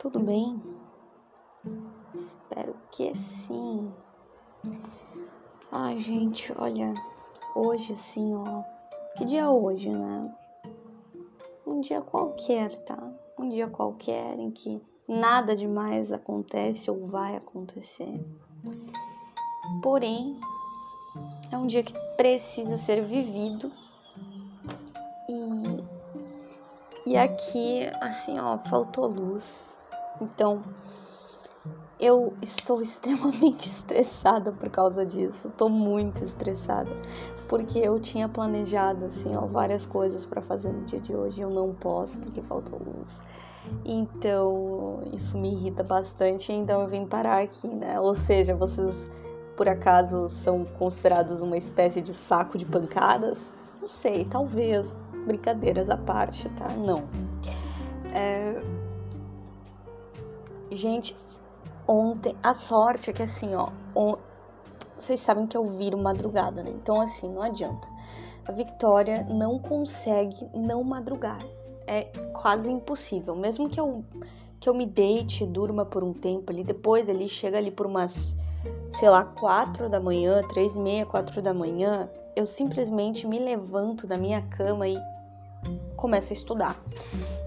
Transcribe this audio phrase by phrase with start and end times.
[0.00, 0.62] tudo bem?
[2.14, 3.92] Espero que sim.
[5.70, 6.94] Ai, gente, olha,
[7.54, 8.64] hoje assim, ó.
[9.14, 10.34] Que dia é hoje, né?
[11.66, 13.12] Um dia qualquer, tá?
[13.38, 18.24] Um dia qualquer em que nada demais acontece ou vai acontecer.
[19.82, 20.40] Porém,
[21.52, 23.70] é um dia que precisa ser vivido.
[25.28, 29.78] E, e aqui, assim, ó, faltou luz.
[30.20, 30.62] Então,
[31.98, 35.50] eu estou extremamente estressada por causa disso.
[35.56, 36.90] Tô muito estressada,
[37.48, 41.50] porque eu tinha planejado assim, ó, várias coisas para fazer no dia de hoje, eu
[41.50, 43.18] não posso porque faltou luz.
[43.84, 48.00] Então, isso me irrita bastante, então eu vim parar aqui, né?
[48.00, 49.06] Ou seja, vocês
[49.56, 53.38] por acaso são considerados uma espécie de saco de pancadas?
[53.78, 54.96] Não sei, talvez.
[55.26, 56.68] Brincadeiras à parte, tá?
[56.70, 57.02] Não.
[58.14, 58.58] É...
[60.70, 61.16] Gente,
[61.86, 64.16] ontem, a sorte é que assim, ó, on...
[64.96, 66.70] vocês sabem que eu viro madrugada, né?
[66.70, 67.88] Então assim, não adianta.
[68.46, 71.44] A Victoria não consegue não madrugar.
[71.86, 73.34] É quase impossível.
[73.34, 74.04] Mesmo que eu
[74.60, 78.36] que eu me deite, durma por um tempo ali, depois ele chega ali por umas,
[78.90, 84.06] sei lá, quatro da manhã, três e meia, quatro da manhã, eu simplesmente me levanto
[84.06, 84.98] da minha cama e
[85.96, 86.78] começo a estudar.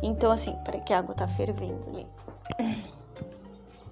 [0.02, 2.08] Então assim, peraí que a água tá fervendo ali.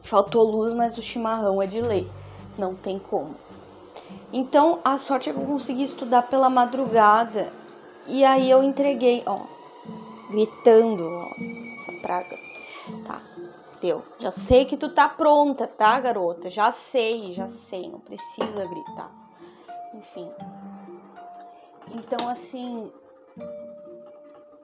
[0.01, 2.09] Faltou luz, mas o chimarrão é de lei.
[2.57, 3.35] Não tem como.
[4.33, 7.51] Então, a sorte é que eu consegui estudar pela madrugada.
[8.07, 9.39] E aí eu entreguei, ó,
[10.29, 11.27] gritando, ó,
[11.79, 12.39] essa praga.
[13.05, 13.21] Tá,
[13.81, 14.03] deu.
[14.19, 16.49] Já sei que tu tá pronta, tá, garota?
[16.49, 19.11] Já sei, já sei, não precisa gritar.
[19.93, 20.29] Enfim.
[21.93, 22.91] Então, assim,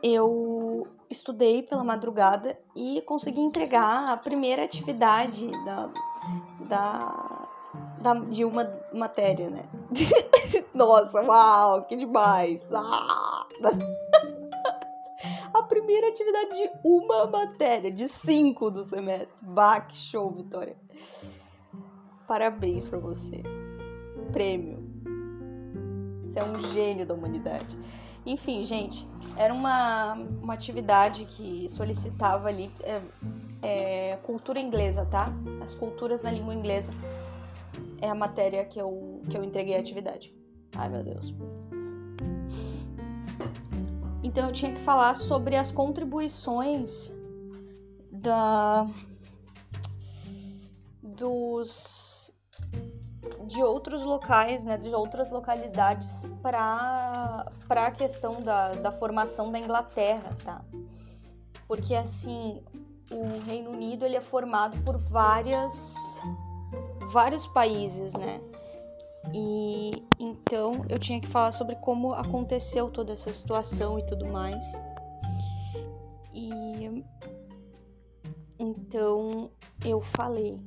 [0.02, 5.90] eu estudei pela madrugada e consegui entregar a primeira atividade da,
[6.68, 7.47] da,
[8.02, 9.66] da de uma matéria, né?
[10.74, 12.66] Nossa, uau, que demais!
[12.74, 13.47] Ah!
[15.53, 19.30] a primeira atividade de uma matéria, de cinco do semestre.
[19.41, 20.78] Bah, que show, Vitória!
[22.28, 23.41] Parabéns para você.
[24.34, 24.86] Prêmio.
[26.22, 27.78] Você é um gênio da humanidade.
[28.27, 29.07] Enfim, gente,
[29.38, 33.01] era uma, uma atividade que solicitava ali é,
[33.61, 35.31] é, cultura inglesa, tá?
[35.63, 36.91] As culturas na língua inglesa
[38.01, 40.35] é a matéria que eu, que eu entreguei a atividade.
[40.75, 41.33] Ai, meu Deus.
[44.21, 47.15] Então eu tinha que falar sobre as contribuições
[48.11, 48.85] da
[51.01, 52.16] dos
[53.47, 60.35] de outros locais, né, de outras localidades para a questão da, da formação da Inglaterra,
[60.44, 60.62] tá?
[61.68, 62.62] Porque assim,
[63.12, 66.22] o Reino Unido ele é formado por várias
[67.12, 68.41] vários países, né?
[69.34, 74.80] E então eu tinha que falar sobre como aconteceu toda essa situação e tudo mais.
[76.34, 77.03] E
[78.59, 79.50] então
[79.86, 80.59] eu falei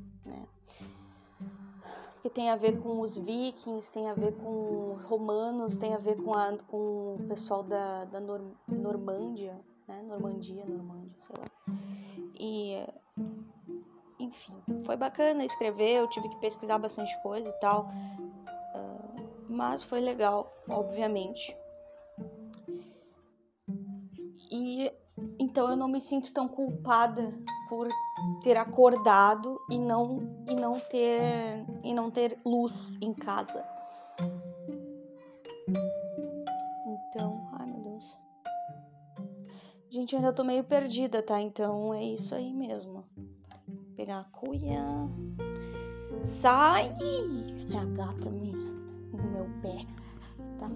[2.20, 6.22] que tem a ver com os vikings, tem a ver com romanos, tem a ver
[6.22, 9.58] com, a, com o pessoal da, da Nor, Normândia,
[9.88, 10.02] né?
[10.02, 11.76] Normandia, Normândia, sei lá.
[12.38, 12.86] E,
[14.18, 14.54] enfim,
[14.84, 17.88] foi bacana escrever, eu tive que pesquisar bastante coisa e tal,
[18.74, 21.56] uh, mas foi legal, obviamente.
[24.50, 24.92] E
[25.38, 27.28] então eu não me sinto tão culpada
[27.68, 27.88] por
[28.42, 33.64] ter acordado e não e não ter e não ter luz em casa.
[36.86, 38.18] Então, ai meu Deus.
[39.88, 41.40] Gente, eu ainda tô meio perdida, tá?
[41.40, 43.04] Então é isso aí mesmo.
[43.66, 44.84] Vou pegar a cuia.
[46.22, 46.92] Sai!
[47.72, 48.56] É a gata minha
[49.12, 49.86] no meu pé,
[50.58, 50.70] tá?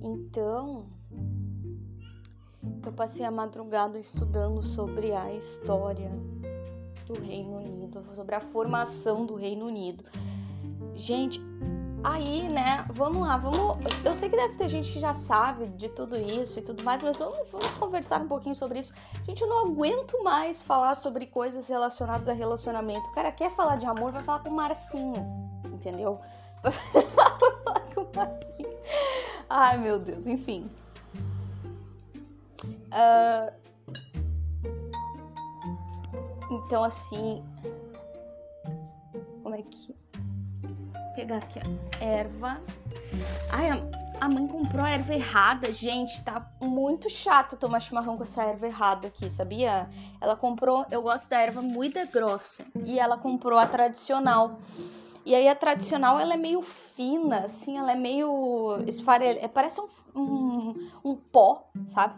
[0.00, 0.86] Então,
[2.84, 6.10] eu passei a madrugada estudando sobre a história
[7.06, 10.04] do Reino Unido, sobre a formação do Reino Unido.
[10.94, 11.40] Gente,
[12.02, 13.84] aí, né, vamos lá, vamos.
[14.04, 17.02] Eu sei que deve ter gente que já sabe de tudo isso e tudo mais,
[17.02, 18.92] mas vamos, vamos conversar um pouquinho sobre isso.
[19.24, 23.08] Gente, eu não aguento mais falar sobre coisas relacionadas a relacionamento.
[23.10, 25.14] O cara quer falar de amor, vai falar com o Marcinho,
[25.64, 26.20] entendeu?
[26.62, 28.76] Vai falar com o Marcinho.
[29.48, 30.68] Ai, meu Deus, enfim.
[32.86, 33.52] Uh,
[36.50, 37.44] então, assim.
[39.46, 39.94] Como é que.
[41.14, 42.60] Pegar aqui a erva.
[43.52, 43.70] Ai,
[44.20, 45.70] a mãe comprou a erva errada.
[45.70, 49.88] Gente, tá muito chato tomar chimarrão com essa erva errada aqui, sabia?
[50.20, 52.66] Ela comprou, eu gosto da erva muito grossa.
[52.84, 54.58] E ela comprou a tradicional.
[55.24, 59.38] E aí a tradicional, ela é meio fina, assim, ela é meio esfarelada.
[59.44, 62.16] É, parece um, um, um pó, sabe?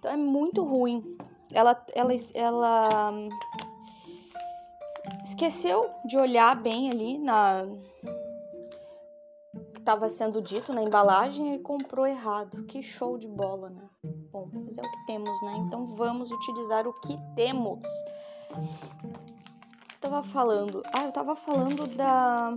[0.00, 1.16] Então é muito ruim.
[1.52, 3.12] Ela, ela, ela
[5.24, 7.66] esqueceu de olhar bem ali na
[9.76, 12.64] estava sendo dito na embalagem e comprou errado.
[12.64, 13.82] Que show de bola, né?
[14.32, 15.56] Bom, mas é o que temos, né?
[15.66, 17.86] Então vamos utilizar o que temos.
[20.00, 20.82] tava falando.
[20.94, 22.56] Ah, eu tava falando da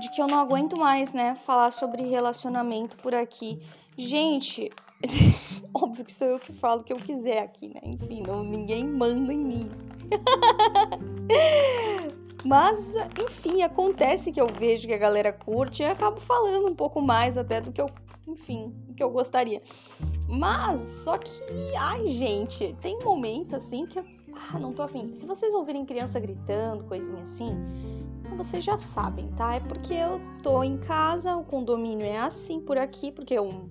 [0.00, 3.60] de que eu não aguento mais, né, falar sobre relacionamento por aqui.
[3.96, 4.70] Gente,
[5.74, 7.80] óbvio que sou eu que falo o que eu quiser aqui, né?
[7.84, 9.64] Enfim, não, ninguém manda em mim.
[12.44, 17.00] Mas, enfim, acontece que eu vejo que a galera curte e acabo falando um pouco
[17.00, 17.90] mais até do que eu,
[18.26, 19.62] enfim, do que eu gostaria.
[20.26, 21.30] Mas, só que,
[21.78, 24.04] ai, gente, tem um momento assim que eu,
[24.34, 25.12] ah, não tô afim.
[25.12, 27.54] Se vocês ouvirem criança gritando, coisinha assim,
[28.36, 29.56] vocês já sabem, tá?
[29.56, 33.70] É porque eu tô em casa, o condomínio é assim por aqui, porque eu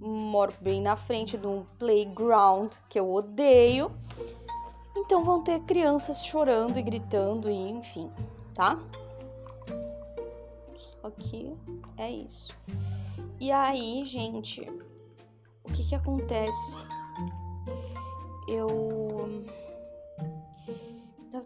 [0.00, 3.90] moro bem na frente de um playground que eu odeio.
[4.96, 8.10] Então vão ter crianças chorando e gritando e enfim,
[8.54, 8.78] tá?
[11.02, 11.56] Aqui
[11.96, 12.54] é isso.
[13.40, 14.60] E aí, gente,
[15.64, 16.84] o que que acontece?
[18.48, 19.46] Eu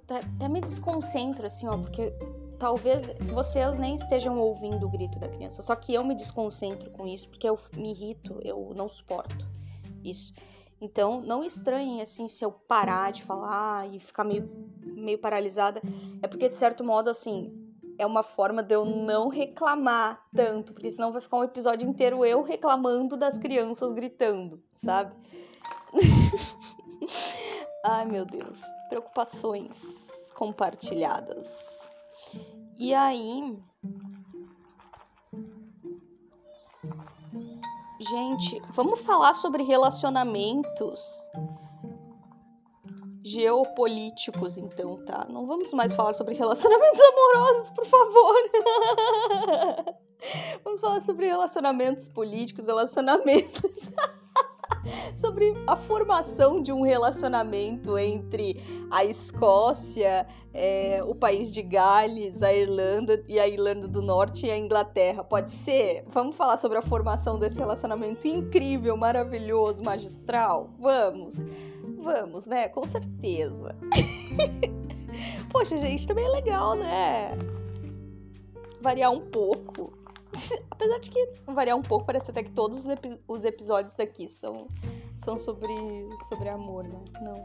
[0.08, 2.12] até me desconcentro assim, ó, porque
[2.62, 7.08] talvez vocês nem estejam ouvindo o grito da criança, só que eu me desconcentro com
[7.08, 9.44] isso porque eu me irrito, eu não suporto
[10.04, 10.32] isso.
[10.80, 14.48] Então, não estranhem assim se eu parar de falar e ficar meio,
[14.80, 15.82] meio paralisada.
[16.22, 17.48] É porque, de certo modo, assim,
[17.98, 22.24] é uma forma de eu não reclamar tanto, porque senão vai ficar um episódio inteiro
[22.24, 25.12] eu reclamando das crianças gritando, sabe?
[27.84, 28.60] Ai, meu Deus.
[28.88, 29.76] Preocupações
[30.34, 31.72] compartilhadas.
[32.82, 33.56] E aí,
[38.00, 41.30] Gente, vamos falar sobre relacionamentos
[43.24, 45.24] geopolíticos, então, tá?
[45.30, 48.34] Não vamos mais falar sobre relacionamentos amorosos, por favor.
[50.64, 53.70] vamos falar sobre relacionamentos políticos, relacionamentos.
[55.14, 62.52] sobre a formação de um relacionamento entre a Escócia, é, o país de Gales, a
[62.52, 65.24] Irlanda e a Irlanda do Norte e a Inglaterra.
[65.24, 66.04] Pode ser?
[66.08, 70.70] Vamos falar sobre a formação desse relacionamento incrível, maravilhoso, magistral?
[70.78, 71.36] Vamos!
[71.98, 72.68] Vamos, né?
[72.68, 73.76] Com certeza.
[75.50, 77.38] Poxa, gente, também é legal, né?
[78.80, 80.01] Variar um pouco.
[80.70, 84.28] Apesar de que variar um pouco, parece até que todos os, epi os episódios daqui
[84.28, 84.66] são
[85.16, 85.74] são sobre,
[86.28, 87.00] sobre amor, né?
[87.22, 87.36] Não.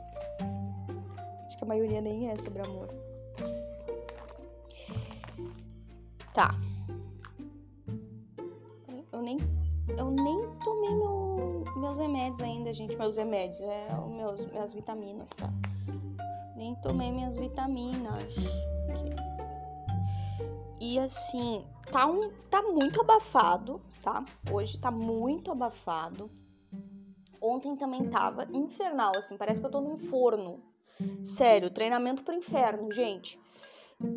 [1.45, 2.89] Acho que a maioria nem é sobre amor.
[6.34, 6.56] Tá.
[9.12, 9.38] Eu nem,
[9.98, 12.95] eu nem tomei meu, meus remédios ainda, gente.
[12.95, 15.51] Meus remédios, é meus, minhas vitaminas, tá?
[16.56, 18.36] Nem tomei minhas vitaminas.
[20.79, 24.24] E assim, tá, um, tá muito abafado, tá?
[24.51, 26.29] Hoje tá muito abafado.
[27.41, 30.62] Ontem também tava infernal, assim, parece que eu tô num forno.
[31.24, 33.39] Sério, treinamento pro inferno, gente.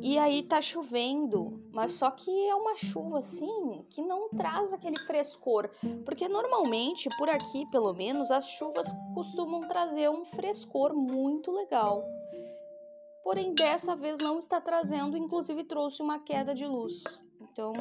[0.03, 4.99] E aí tá chovendo, mas só que é uma chuva assim que não traz aquele
[4.99, 5.71] frescor,
[6.05, 12.05] porque normalmente por aqui, pelo menos, as chuvas costumam trazer um frescor muito legal.
[13.23, 17.05] Porém, dessa vez não está trazendo, inclusive trouxe uma queda de luz.
[17.41, 17.73] Então,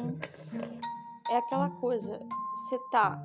[1.30, 2.18] é aquela coisa,
[2.54, 3.22] você tá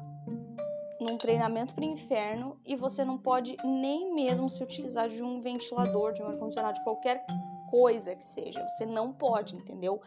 [0.99, 6.13] num treinamento para inferno e você não pode nem mesmo se utilizar de um ventilador,
[6.13, 7.25] de um ar-condicionado, de qualquer
[7.69, 8.65] coisa que seja.
[8.69, 10.01] Você não pode, entendeu?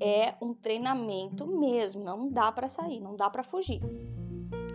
[0.00, 3.80] É um treinamento mesmo, não dá para sair, não dá para fugir.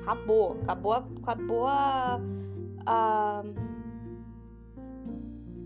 [0.02, 2.20] Acabou, acabou, acabou a,
[2.86, 3.44] a,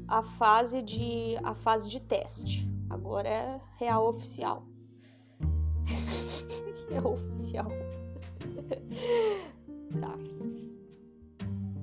[0.07, 2.67] a fase de a fase de teste.
[2.89, 4.63] Agora é real oficial.
[6.89, 7.67] real oficial.
[10.01, 10.15] tá.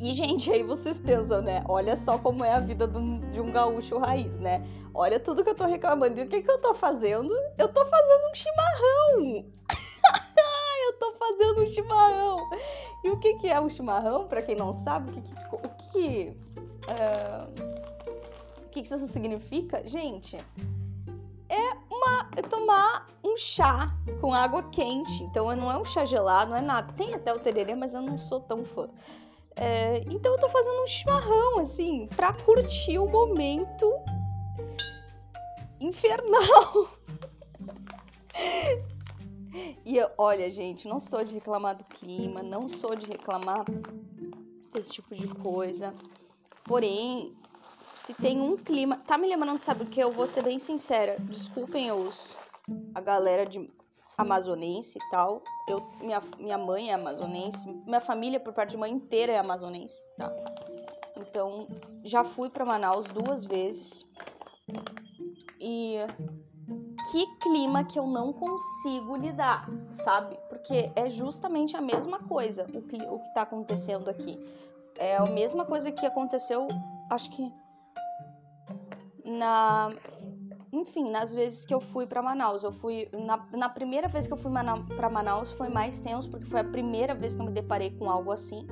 [0.01, 1.65] E, gente, aí vocês pensam, né?
[1.67, 4.63] Olha só como é a vida de um gaúcho raiz, né?
[4.93, 6.21] Olha tudo que eu tô reclamando.
[6.21, 7.33] E o que, que eu tô fazendo?
[7.57, 9.47] Eu tô fazendo um chimarrão!
[10.87, 12.51] eu tô fazendo um chimarrão!
[13.03, 14.29] E o que, que é um chimarrão?
[14.29, 15.59] Para quem não sabe, o que, que, o
[15.91, 16.37] que,
[16.91, 17.94] uh,
[18.83, 19.87] que, isso significa?
[19.87, 20.37] Gente,
[21.49, 25.25] é uma, é tomar um um chá com água quente.
[25.25, 26.93] Então não é um chá gelado, não é nada.
[26.93, 28.89] Tem até o tererê, mas eu não sou tão fã.
[29.57, 33.93] É, então eu tô fazendo um chimarrão, assim, pra curtir o momento
[35.81, 36.89] infernal.
[39.85, 43.65] e eu, olha, gente, não sou de reclamar do clima, não sou de reclamar
[44.73, 45.93] desse tipo de coisa.
[46.65, 47.37] Porém,
[47.85, 48.97] se tem um clima.
[49.07, 50.01] Tá me lembrando, sabe o que?
[50.01, 51.17] Eu vou ser bem sincera.
[51.21, 52.37] Desculpem os,
[52.95, 53.71] a galera de
[54.17, 55.43] amazonense e tal.
[55.69, 57.71] Eu, minha, minha mãe é amazonense.
[57.87, 60.35] Minha família, por parte de mãe inteira, é amazonense, tá?
[61.17, 61.69] Então,
[62.03, 64.05] já fui para Manaus duas vezes.
[65.61, 65.97] E
[67.11, 70.39] que clima que eu não consigo lidar, sabe?
[70.49, 74.39] Porque é justamente a mesma coisa o que, o que tá acontecendo aqui.
[74.97, 76.69] É a mesma coisa que aconteceu,
[77.11, 77.53] acho que
[79.25, 79.91] na
[80.73, 84.33] enfim, nas vezes que eu fui para Manaus, eu fui na, na, primeira vez que
[84.33, 84.51] eu fui
[84.97, 88.11] para Manaus foi mais tenso porque foi a primeira vez que eu me deparei com
[88.11, 88.67] algo assim,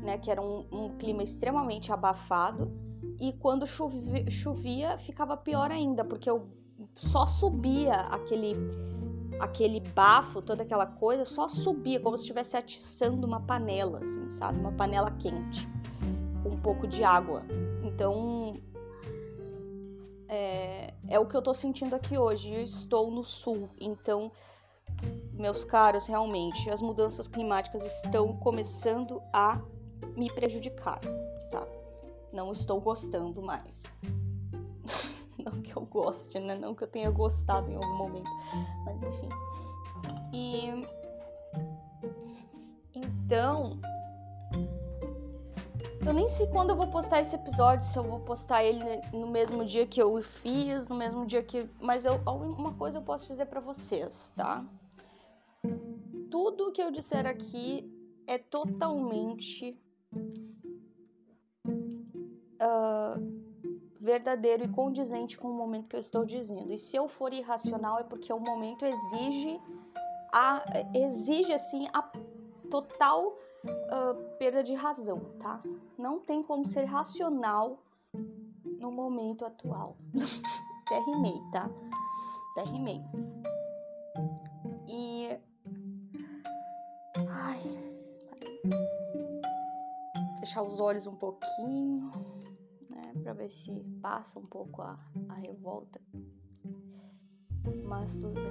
[0.00, 2.70] né, que era um, um clima extremamente abafado.
[3.18, 6.48] E quando chovia, chovia ficava pior ainda porque eu
[6.94, 8.54] só subia aquele
[9.40, 14.58] aquele bafo, toda aquela coisa, só subia como se estivesse atiçando uma panela, assim, sabe,
[14.58, 15.68] uma panela quente
[16.42, 17.44] com um pouco de água.
[17.84, 18.60] Então
[20.28, 22.52] é, é o que eu tô sentindo aqui hoje.
[22.52, 24.30] Eu estou no sul, então,
[25.32, 29.60] meus caros, realmente, as mudanças climáticas estão começando a
[30.16, 31.00] me prejudicar,
[31.50, 31.66] tá?
[32.32, 33.94] Não estou gostando mais.
[35.38, 36.54] Não que eu goste, né?
[36.54, 38.30] Não que eu tenha gostado em algum momento.
[38.84, 39.28] Mas enfim.
[40.32, 40.86] E.
[42.94, 43.78] Então,
[46.06, 49.26] eu nem sei quando eu vou postar esse episódio, se eu vou postar ele no
[49.26, 51.68] mesmo dia que eu fiz, no mesmo dia que.
[51.80, 54.64] Mas eu, uma coisa eu posso dizer para vocês, tá?
[56.30, 57.90] Tudo que eu disser aqui
[58.26, 59.78] é totalmente
[62.62, 63.38] uh,
[64.00, 66.72] verdadeiro e condizente com o momento que eu estou dizendo.
[66.72, 69.60] E se eu for irracional é porque o momento exige
[70.32, 70.62] a
[70.94, 72.02] exige assim a
[72.70, 73.36] total
[73.88, 75.62] uh, perda de razão, tá?
[75.96, 77.82] Não tem como ser racional
[78.78, 79.96] no momento atual.
[80.86, 81.00] Até
[81.52, 81.70] tá?
[82.56, 83.04] Até.
[84.88, 85.38] E.
[87.28, 87.60] Ai.
[90.40, 92.10] Fechar os olhos um pouquinho,
[92.88, 93.12] né?
[93.22, 96.00] Pra ver se passa um pouco a, a revolta.
[97.84, 98.44] Mas tudo bem,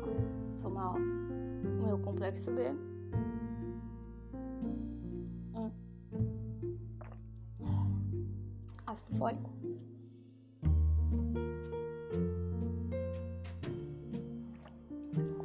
[0.00, 0.58] vamos lá.
[0.60, 2.95] Tomar o meu complexo B.
[8.96, 9.50] ácido fólico.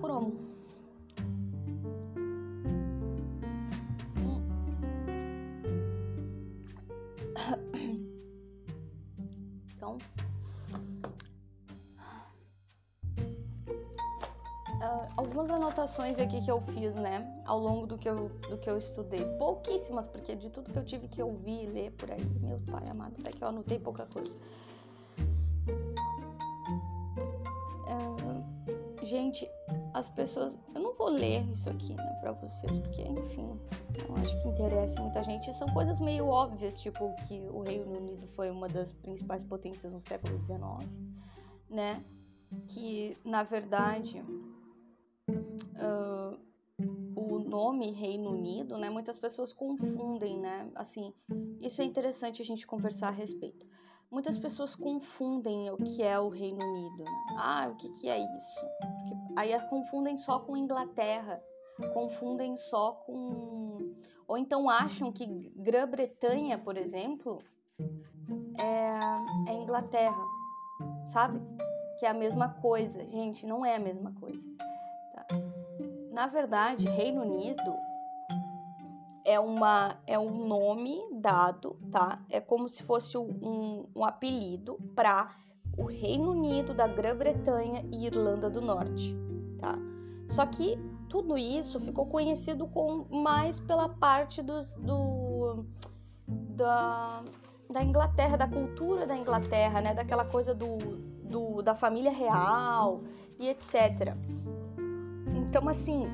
[0.02, 0.41] Cromo.
[15.82, 19.26] Anotações aqui que eu fiz, né, ao longo do que eu, do que eu estudei.
[19.38, 22.84] Pouquíssimas, porque de tudo que eu tive que ouvir e ler por aí, meu pai
[22.90, 24.38] amado, até que eu anotei pouca coisa.
[27.88, 29.50] Uh, gente,
[29.94, 30.58] as pessoas.
[30.76, 33.60] Eu não vou ler isso aqui, né, pra vocês, porque, enfim,
[34.08, 35.52] eu acho que interessa muita gente.
[35.54, 40.02] São coisas meio óbvias, tipo que o Reino Unido foi uma das principais potências no
[40.02, 40.62] século XIX,
[41.70, 42.04] né?
[42.68, 44.24] Que, na verdade
[45.76, 46.40] uh,
[47.16, 48.90] o nome Reino Unido, né?
[48.90, 50.70] Muitas pessoas confundem, né?
[50.76, 51.14] Assim,
[51.60, 53.66] isso é interessante a gente conversar a respeito.
[54.10, 57.12] Muitas pessoas confundem o que é o Reino Unido, né?
[57.38, 58.60] Ah, o que, que é isso?
[58.82, 61.42] Porque aí confundem só com Inglaterra,
[61.94, 63.96] confundem só com.
[64.28, 65.26] Ou então acham que
[65.56, 67.40] Grã-Bretanha, por exemplo,
[68.60, 70.24] é, é Inglaterra,
[71.08, 71.42] sabe?
[71.98, 73.00] Que é a mesma coisa.
[73.10, 74.50] Gente, não é a mesma coisa.
[76.12, 77.74] Na verdade, Reino Unido
[79.24, 82.22] é, uma, é um nome dado, tá?
[82.30, 85.30] É como se fosse um, um apelido para
[85.78, 89.16] o Reino Unido da Grã-Bretanha e Irlanda do Norte,
[89.62, 89.78] tá?
[90.28, 90.78] Só que
[91.08, 95.66] tudo isso ficou conhecido com mais pela parte dos, do,
[96.28, 97.24] da,
[97.70, 99.94] da Inglaterra, da cultura da Inglaterra, né?
[99.94, 100.78] Daquela coisa do,
[101.24, 103.02] do, da família real
[103.40, 104.14] e etc.
[105.52, 106.08] Então, assim,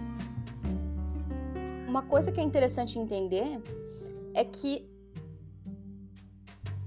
[1.88, 3.62] uma coisa que é interessante entender
[4.34, 4.90] é que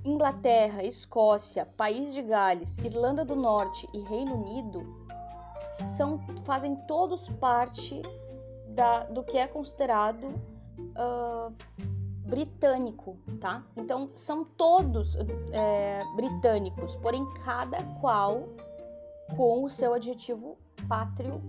[0.04, 4.84] Inglaterra, Escócia, País de Gales, Irlanda do Norte e Reino Unido
[5.68, 8.02] são, fazem todos parte
[8.70, 11.54] da, do que é considerado uh,
[12.28, 13.64] britânico, tá?
[13.76, 15.16] Então são todos
[15.52, 18.48] é, britânicos, porém cada qual
[19.36, 21.40] com o seu adjetivo pátrio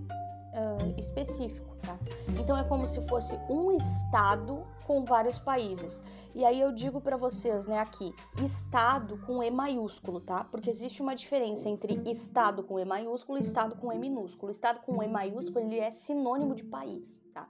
[0.51, 1.97] uh, específico, tá?
[2.39, 6.01] Então é como se fosse um estado com vários países.
[6.35, 10.43] E aí eu digo para vocês, né, aqui, estado com E maiúsculo, tá?
[10.43, 14.51] Porque existe uma diferença entre estado com E maiúsculo e estado com E minúsculo.
[14.51, 17.47] Estado com E maiúsculo, ele é sinônimo de país, tá?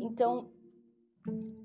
[0.00, 0.50] Então,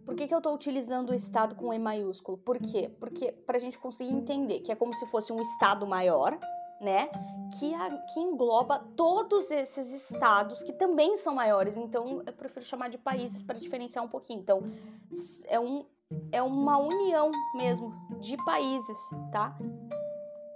[0.05, 2.37] por que, que eu estou utilizando o estado com E maiúsculo?
[2.37, 2.89] Por quê?
[2.99, 6.37] Porque para a gente conseguir entender que é como se fosse um estado maior,
[6.81, 7.07] né?
[7.59, 11.77] Que, a, que engloba todos esses estados que também são maiores.
[11.77, 14.39] Então, eu prefiro chamar de países para diferenciar um pouquinho.
[14.39, 14.63] Então,
[15.47, 15.85] é, um,
[16.31, 18.97] é uma união mesmo de países,
[19.31, 19.55] tá?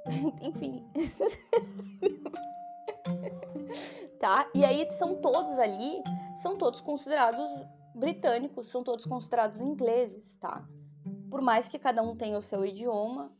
[0.41, 0.83] Enfim.
[4.19, 4.49] tá?
[4.55, 6.01] E aí são todos ali,
[6.37, 7.49] são todos considerados
[7.93, 10.67] britânicos, são todos considerados ingleses, tá?
[11.29, 13.31] Por mais que cada um tenha o seu idioma,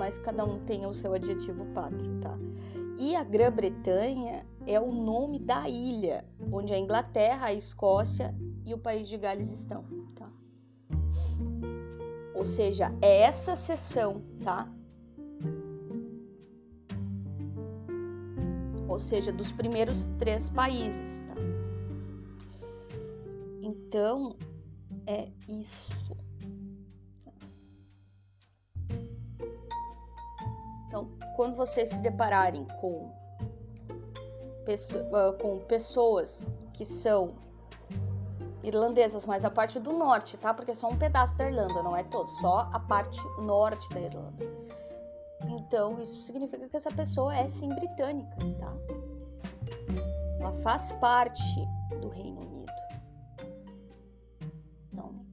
[0.00, 2.32] mas cada um tenha o seu adjetivo pátrio, tá?
[2.98, 8.78] E a Grã-Bretanha é o nome da ilha onde a Inglaterra, a Escócia e o
[8.78, 10.32] país de Gales estão, tá?
[12.34, 14.72] Ou seja, é essa seção, tá?
[18.88, 21.34] Ou seja, dos primeiros três países, tá?
[23.60, 24.34] Então,
[25.06, 25.90] é isso.
[30.90, 33.12] Então, quando vocês se depararem com,
[35.14, 37.36] ah, com pessoas que são
[38.64, 40.52] irlandesas, mas a parte do norte, tá?
[40.52, 44.00] Porque é só um pedaço da Irlanda, não é todo, só a parte norte da
[44.00, 44.44] Irlanda.
[45.46, 48.74] Então, isso significa que essa pessoa é sim britânica, tá?
[50.40, 51.68] Ela faz parte
[52.00, 52.72] do Reino Unido.
[54.92, 55.24] Então,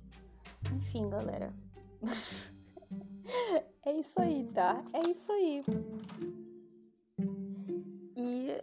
[0.71, 1.51] enfim, galera.
[3.87, 4.83] É isso aí, tá?
[4.91, 5.63] É isso aí.
[8.17, 8.61] E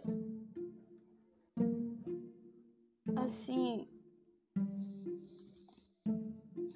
[3.15, 3.87] assim,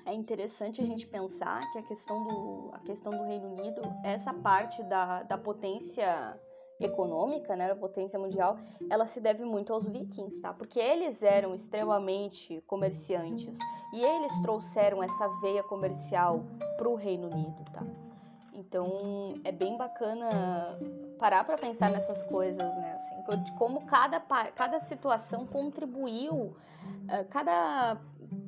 [0.03, 4.33] é interessante a gente pensar que a questão do, a questão do Reino Unido, essa
[4.33, 6.41] parte da, da potência
[6.79, 8.57] econômica, né, da potência mundial,
[8.89, 10.51] ela se deve muito aos vikings, tá?
[10.51, 13.59] Porque eles eram extremamente comerciantes
[13.93, 16.43] e eles trouxeram essa veia comercial
[16.79, 17.85] para o Reino Unido, tá?
[18.69, 20.77] Então é bem bacana
[21.17, 22.93] parar para pensar nessas coisas, né?
[22.93, 26.55] Assim, de como cada, cada situação contribuiu,
[27.07, 27.99] eh, cada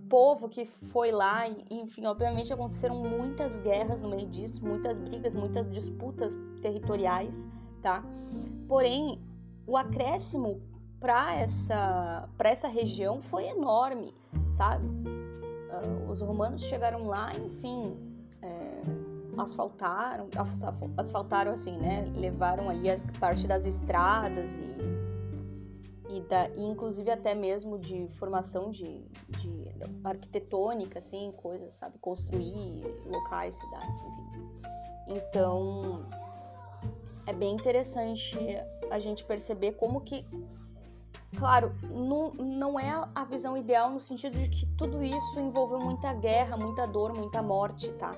[0.08, 5.72] povo que foi lá, enfim, obviamente aconteceram muitas guerras no meio disso, muitas brigas, muitas
[5.72, 7.48] disputas territoriais,
[7.82, 8.04] tá?
[8.68, 9.20] Porém,
[9.66, 10.62] o acréscimo
[11.00, 14.14] para essa para essa região foi enorme,
[14.52, 14.86] sabe?
[14.86, 18.11] Uh, os romanos chegaram lá, enfim,
[19.38, 20.30] asfaltaram,
[20.98, 22.12] asfaltaram assim, né?
[22.16, 28.72] Levaram ali a parte das estradas e, e, da, e inclusive até mesmo de formação
[28.72, 29.06] de,
[29.40, 29.62] de
[30.04, 31.98] arquitetônica, assim, coisas, sabe?
[32.00, 34.32] Construir locais, cidades, enfim.
[35.08, 36.06] Então,
[37.26, 38.38] é bem interessante
[38.90, 40.26] a gente perceber como que
[41.38, 46.14] Claro, não, não é a visão ideal no sentido de que tudo isso envolveu muita
[46.14, 48.14] guerra, muita dor, muita morte, tá?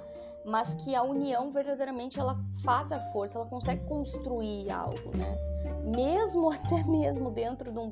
[0.45, 5.37] Mas que a união verdadeiramente ela faz a força, ela consegue construir algo, né?
[5.83, 7.89] Mesmo até mesmo dentro de um,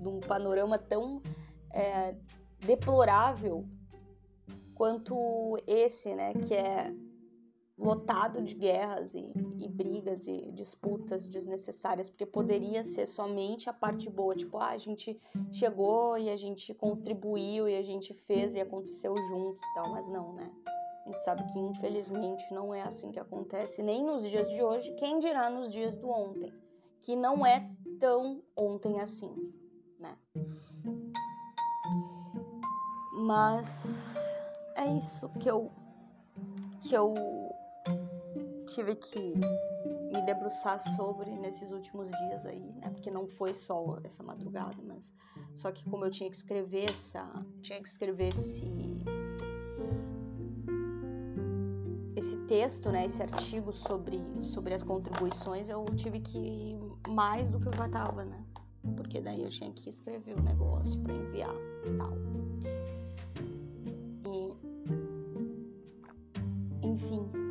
[0.00, 1.20] de um panorama tão
[1.72, 2.14] é,
[2.60, 3.64] deplorável
[4.74, 6.34] quanto esse, né?
[6.34, 6.92] Que é
[7.78, 14.08] lotado de guerras e, e, brigas e disputas desnecessárias, porque poderia ser somente a parte
[14.08, 15.18] boa, tipo, ah, a gente
[15.50, 20.06] chegou e a gente contribuiu e a gente fez e aconteceu juntos e tal, mas
[20.08, 20.50] não, né?
[21.04, 24.92] A gente sabe que infelizmente não é assim que acontece nem nos dias de hoje,
[24.94, 26.52] quem dirá nos dias do ontem,
[27.00, 29.52] que não é tão ontem assim,
[29.98, 30.16] né?
[33.14, 34.16] Mas
[34.76, 35.70] é isso que eu
[36.80, 37.14] que eu
[38.66, 39.34] tive que
[40.12, 42.90] me debruçar sobre nesses últimos dias aí, né?
[42.90, 45.12] Porque não foi só essa madrugada, mas
[45.54, 47.24] só que como eu tinha que escrever essa,
[47.60, 48.64] tinha que escrever esse
[52.16, 57.58] esse texto, né, esse artigo sobre, sobre as contribuições, eu tive que ir mais do
[57.58, 58.44] que eu já estava, né?
[58.96, 61.54] Porque daí eu tinha que escrever o negócio para enviar
[61.86, 62.12] e tal.
[64.30, 64.56] E,
[66.86, 67.42] enfim.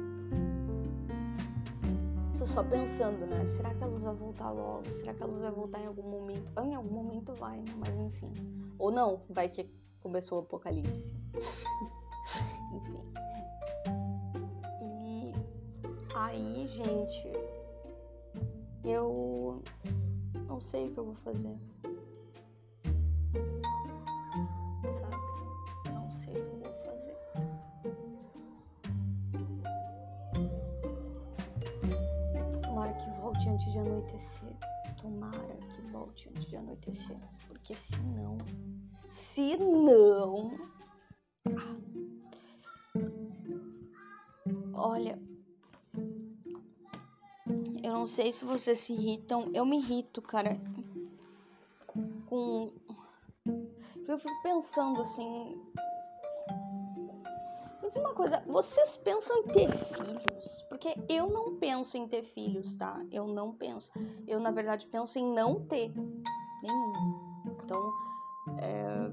[2.51, 3.45] só pensando, né?
[3.45, 4.91] Será que a luz vai voltar logo?
[4.91, 6.51] Será que a luz vai voltar em algum momento?
[6.57, 7.73] Ah, em algum momento vai, né?
[7.77, 8.33] Mas enfim.
[8.77, 9.71] Ou não, vai que
[10.01, 11.15] começou o apocalipse.
[12.75, 13.20] enfim.
[16.25, 17.27] Aí, gente,
[18.83, 19.61] eu
[20.47, 21.57] não sei o que eu vou fazer.
[33.61, 34.55] antes de anoitecer.
[34.99, 37.17] Tomara que volte antes de anoitecer.
[37.47, 38.37] Porque se não.
[39.09, 40.57] Se não.
[44.73, 45.30] Olha.
[47.83, 49.49] Eu não sei se vocês se irritam.
[49.53, 50.59] Eu me irrito, cara.
[52.27, 52.71] Com.
[54.07, 55.59] Eu fico pensando assim
[57.91, 60.65] dizer uma coisa, vocês pensam em ter filhos?
[60.69, 63.05] Porque eu não penso em ter filhos, tá?
[63.11, 63.91] Eu não penso.
[64.25, 65.91] Eu, na verdade, penso em não ter
[66.63, 66.93] nenhum.
[67.63, 67.91] Então,
[68.57, 69.11] é...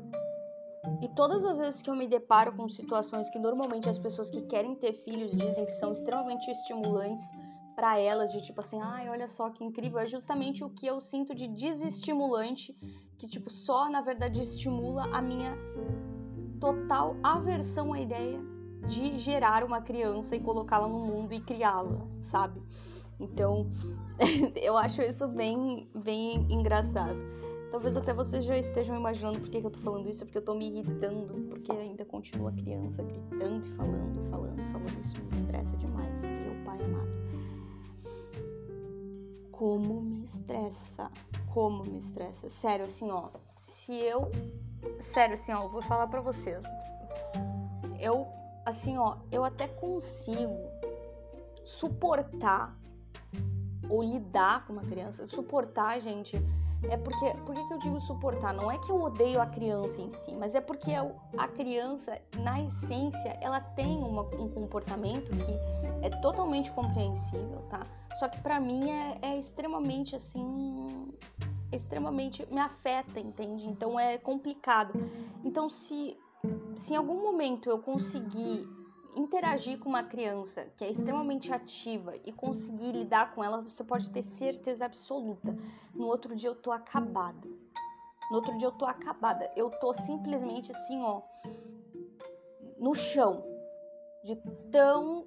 [1.02, 4.42] E todas as vezes que eu me deparo com situações que normalmente as pessoas que
[4.42, 7.24] querem ter filhos dizem que são extremamente estimulantes
[7.78, 10.98] para elas, de tipo assim, ai, olha só que incrível, é justamente o que eu
[10.98, 12.76] sinto de desestimulante,
[13.16, 15.56] que tipo só na verdade estimula a minha
[16.58, 18.40] total aversão à ideia
[18.84, 22.60] de gerar uma criança e colocá-la no mundo e criá-la, sabe?
[23.20, 23.70] Então,
[24.60, 27.24] eu acho isso bem, bem engraçado.
[27.70, 30.52] Talvez até vocês já estejam imaginando por que, eu tô falando isso, porque eu tô
[30.52, 35.00] me irritando, porque ainda continua criança gritando e falando e falando falando.
[35.00, 37.17] Isso me estressa demais, meu pai amado.
[39.58, 41.10] Como me estressa,
[41.52, 42.48] como me estressa.
[42.48, 44.30] Sério, assim, ó, se eu.
[45.00, 46.64] Sério, assim, ó, eu vou falar pra vocês.
[47.98, 48.28] Eu
[48.68, 50.58] assim, ó, eu até consigo
[51.64, 52.76] suportar
[53.88, 55.26] ou lidar com uma criança.
[55.26, 56.36] Suportar, gente,
[56.84, 57.34] é porque.
[57.44, 58.54] Por que, eu digo suportar?
[58.54, 62.60] Não é que eu odeio a criança em si, mas é porque a criança, na
[62.60, 65.52] essência, ela tem uma, um comportamento que
[66.06, 67.86] é totalmente compreensível, tá?
[68.14, 71.08] Só que para mim é, é extremamente assim.
[71.70, 73.66] Extremamente me afeta, entende?
[73.66, 74.94] Então é complicado.
[75.44, 76.16] Então, se
[76.76, 78.66] se em algum momento eu conseguir
[79.16, 84.10] interagir com uma criança que é extremamente ativa e conseguir lidar com ela, você pode
[84.10, 85.56] ter certeza absoluta.
[85.94, 87.48] No outro dia eu tô acabada.
[88.30, 89.50] No outro dia eu tô acabada.
[89.56, 91.22] Eu tô simplesmente assim, ó,
[92.78, 93.44] no chão,
[94.22, 94.36] de
[94.70, 95.26] tão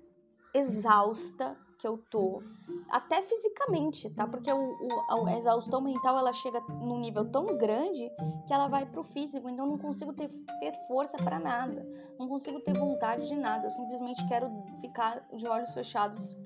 [0.53, 2.43] exausta que eu tô,
[2.91, 4.27] até fisicamente, tá?
[4.27, 8.07] Porque o, o, a exaustão mental ela chega num nível tão grande
[8.45, 11.83] que ela vai pro físico, então eu não consigo ter, ter força para nada,
[12.19, 14.47] não consigo ter vontade de nada, eu simplesmente quero
[14.79, 16.37] ficar de olhos fechados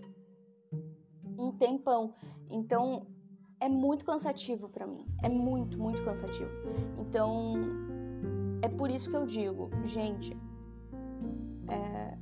[1.37, 2.13] um tempão.
[2.49, 3.05] Então
[3.59, 6.49] é muito cansativo para mim, é muito, muito cansativo.
[6.97, 7.55] Então
[8.61, 10.31] é por isso que eu digo, gente,
[11.67, 12.17] é,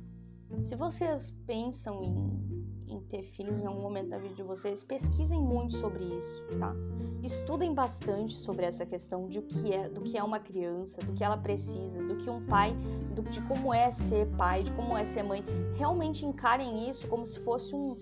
[0.62, 2.54] se vocês pensam em
[2.94, 6.74] em ter filhos em algum momento da vida de vocês, pesquisem muito sobre isso, tá?
[7.22, 11.12] Estudem bastante sobre essa questão de o que é, do que é uma criança, do
[11.12, 12.74] que ela precisa, do que um pai,
[13.14, 15.44] do, de como é ser pai, de como é ser mãe.
[15.74, 17.96] Realmente encarem isso como se fosse um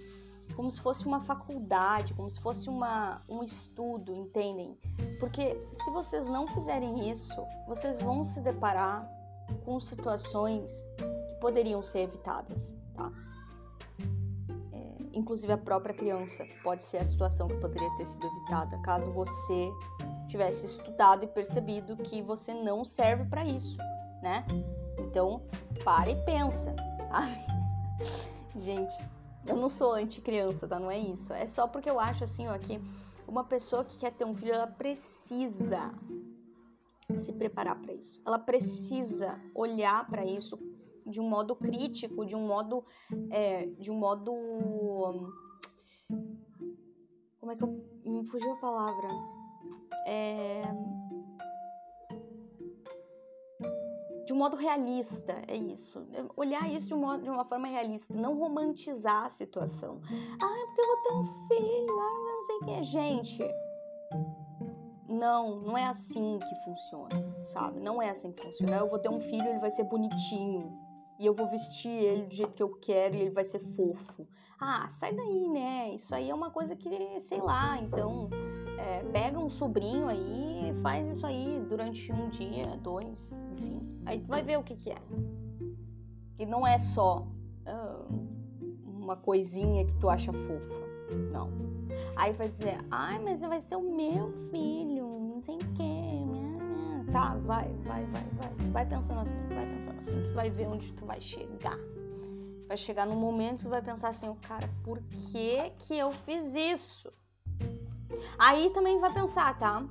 [0.57, 4.77] como se fosse uma faculdade, como se fosse uma, um estudo, entendem?
[5.19, 9.09] Porque se vocês não fizerem isso, vocês vão se deparar
[9.65, 10.87] com situações
[11.29, 13.11] que poderiam ser evitadas, tá?
[15.13, 16.47] inclusive a própria criança.
[16.63, 19.71] Pode ser a situação que poderia ter sido evitada caso você
[20.29, 23.77] tivesse estudado e percebido que você não serve para isso,
[24.23, 24.45] né?
[24.99, 25.43] Então,
[25.85, 26.75] para e pensa.
[28.57, 28.95] Gente,
[29.47, 30.79] eu não sou anti-criança, tá?
[30.79, 31.33] Não é isso.
[31.33, 32.81] É só porque eu acho assim, ó, que
[33.27, 35.93] uma pessoa que quer ter um filho, ela precisa
[37.17, 38.21] se preparar para isso.
[38.25, 40.59] Ela precisa olhar para isso
[41.07, 42.85] de um modo crítico, de um modo.
[43.31, 44.33] É, de um modo.
[47.41, 47.93] Como é que eu.
[48.05, 49.09] Me fugiu a palavra.
[50.07, 50.63] É.
[54.27, 56.07] De um modo realista, é isso.
[56.37, 60.01] Olhar isso de, um modo, de uma forma realista, não romantizar a situação.
[60.41, 62.85] Ah, é porque eu vou ter um filho, ah, não sei o que.
[62.85, 63.43] Gente,
[65.13, 67.81] não, não é assim que funciona, sabe?
[67.81, 68.77] Não é assim que funciona.
[68.77, 70.73] Eu vou ter um filho, ele vai ser bonitinho
[71.19, 74.27] e eu vou vestir ele do jeito que eu quero e ele vai ser fofo.
[74.59, 75.95] Ah, sai daí, né?
[75.95, 78.29] Isso aí é uma coisa que, sei lá, então
[78.79, 83.81] é, pega um sobrinho aí e faz isso aí durante um dia, dois, enfim.
[84.07, 84.99] Aí tu vai ver o que, que é.
[86.37, 87.27] Que não é só
[87.69, 90.83] uh, uma coisinha que tu acha fofa.
[91.31, 91.51] Não.
[92.17, 95.63] Aí vai dizer, ai, mas vai ser o meu filho, não sei o.
[97.13, 98.71] Tá, vai, vai, vai, vai.
[98.71, 101.77] Vai pensando assim, vai pensando assim, tu vai ver onde tu vai chegar.
[102.67, 104.99] Vai chegar num momento e vai pensar assim, cara, por
[105.31, 107.13] que que eu fiz isso?
[108.39, 109.85] Aí também vai pensar, tá?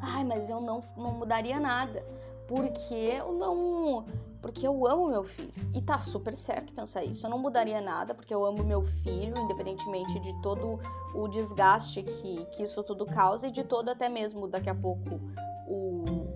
[0.00, 2.02] Ai, mas eu não, não mudaria nada.
[2.46, 4.06] Porque eu não.
[4.40, 5.52] Porque eu amo meu filho.
[5.74, 7.26] E tá super certo pensar isso.
[7.26, 10.78] Eu não mudaria nada, porque eu amo meu filho, independentemente de todo
[11.14, 15.20] o desgaste que, que isso tudo causa e de todo até mesmo daqui a pouco
[15.66, 16.26] o,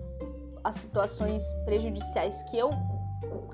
[0.63, 2.71] as situações prejudiciais que eu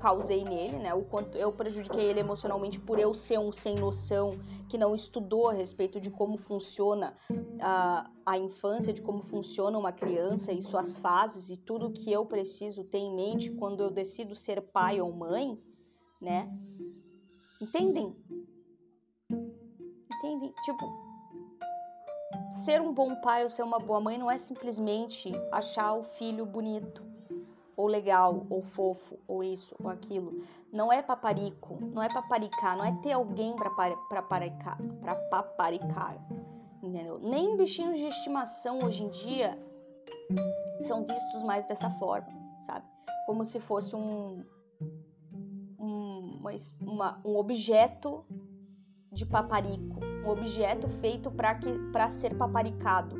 [0.00, 0.94] causei nele, né?
[0.94, 4.32] O quanto eu prejudiquei ele emocionalmente por eu ser um sem noção
[4.68, 7.14] que não estudou a respeito de como funciona
[7.60, 12.24] a, a infância, de como funciona uma criança e suas fases e tudo que eu
[12.24, 15.60] preciso ter em mente quando eu decido ser pai ou mãe,
[16.20, 16.50] né?
[17.60, 18.16] Entendem?
[20.12, 20.54] Entendem?
[20.64, 20.84] Tipo,
[22.64, 26.46] ser um bom pai ou ser uma boa mãe não é simplesmente achar o filho
[26.46, 27.09] bonito
[27.80, 30.42] ou legal, ou fofo, ou isso, ou aquilo.
[30.70, 36.18] Não é paparico, não é paparicar, não é ter alguém para paparicar, para paparicar,
[36.82, 37.18] entendeu?
[37.18, 39.58] Nem bichinhos de estimação hoje em dia
[40.80, 42.28] são vistos mais dessa forma,
[42.60, 42.86] sabe?
[43.26, 44.44] Como se fosse um
[45.78, 46.42] um,
[46.82, 48.24] uma, um objeto
[49.10, 53.19] de paparico, um objeto feito para ser paparicado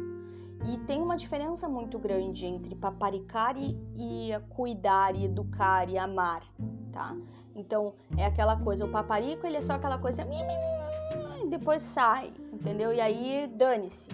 [0.65, 6.43] e tem uma diferença muito grande entre paparicar e, e cuidar, e educar e amar,
[6.93, 7.17] tá?
[7.55, 10.27] Então, é aquela coisa, o paparico, ele é só aquela coisa
[11.43, 12.93] e depois sai, entendeu?
[12.93, 14.09] E aí, dane-se.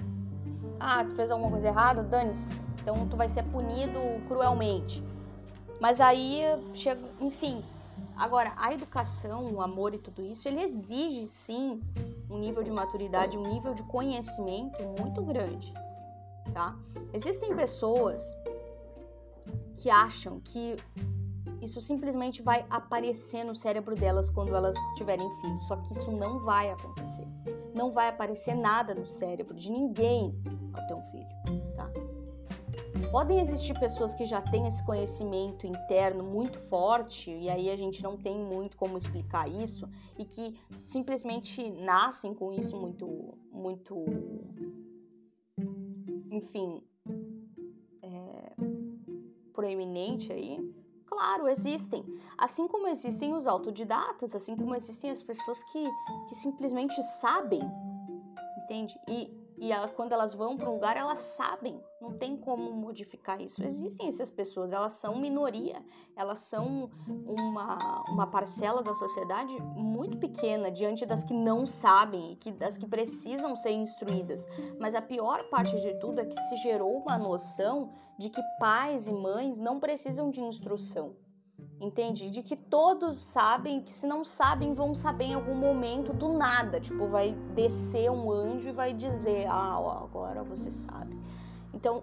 [0.79, 2.03] Ah, tu fez alguma coisa errada?
[2.03, 2.61] Dane-se.
[2.81, 5.03] Então, tu vai ser punido cruelmente.
[5.81, 7.63] Mas aí, chega, enfim,
[8.15, 11.83] Agora, a educação, o amor e tudo isso, ele exige sim
[12.31, 15.73] um nível de maturidade, um nível de conhecimento muito grandes
[16.53, 16.77] tá?
[17.13, 18.37] Existem pessoas
[19.75, 20.77] que acham que
[21.61, 26.39] isso simplesmente vai aparecer no cérebro delas quando elas tiverem filhos, só que isso não
[26.39, 27.27] vai acontecer.
[27.75, 30.35] Não vai aparecer nada no cérebro de ninguém
[30.73, 31.91] ao ter um filho, tá?
[33.11, 38.03] Podem existir pessoas que já têm esse conhecimento interno muito forte, e aí a gente
[38.03, 40.55] não tem muito como explicar isso, e que
[40.85, 44.05] simplesmente nascem com isso muito, muito
[46.37, 46.83] enfim,
[48.03, 48.53] é,
[49.53, 50.59] proeminente aí,
[51.07, 52.05] claro, existem.
[52.37, 55.89] Assim como existem os autodidatas, assim como existem as pessoas que,
[56.29, 57.63] que simplesmente sabem,
[58.65, 58.95] entende?
[59.09, 63.41] E e ela, quando elas vão para um lugar, elas sabem, não tem como modificar
[63.41, 63.63] isso.
[63.65, 65.83] Existem essas pessoas, elas são minoria,
[66.15, 66.91] elas são
[67.27, 72.77] uma, uma parcela da sociedade muito pequena diante das que não sabem e que, das
[72.77, 74.47] que precisam ser instruídas.
[74.79, 79.09] Mas a pior parte de tudo é que se gerou uma noção de que pais
[79.09, 81.17] e mães não precisam de instrução
[81.81, 82.31] entende?
[82.31, 86.81] De que todos sabem, que se não sabem, vão saber em algum momento do nada.
[86.81, 91.17] Tipo, vai descer um anjo e vai dizer: Ah, ó, agora você sabe.
[91.73, 92.03] Então,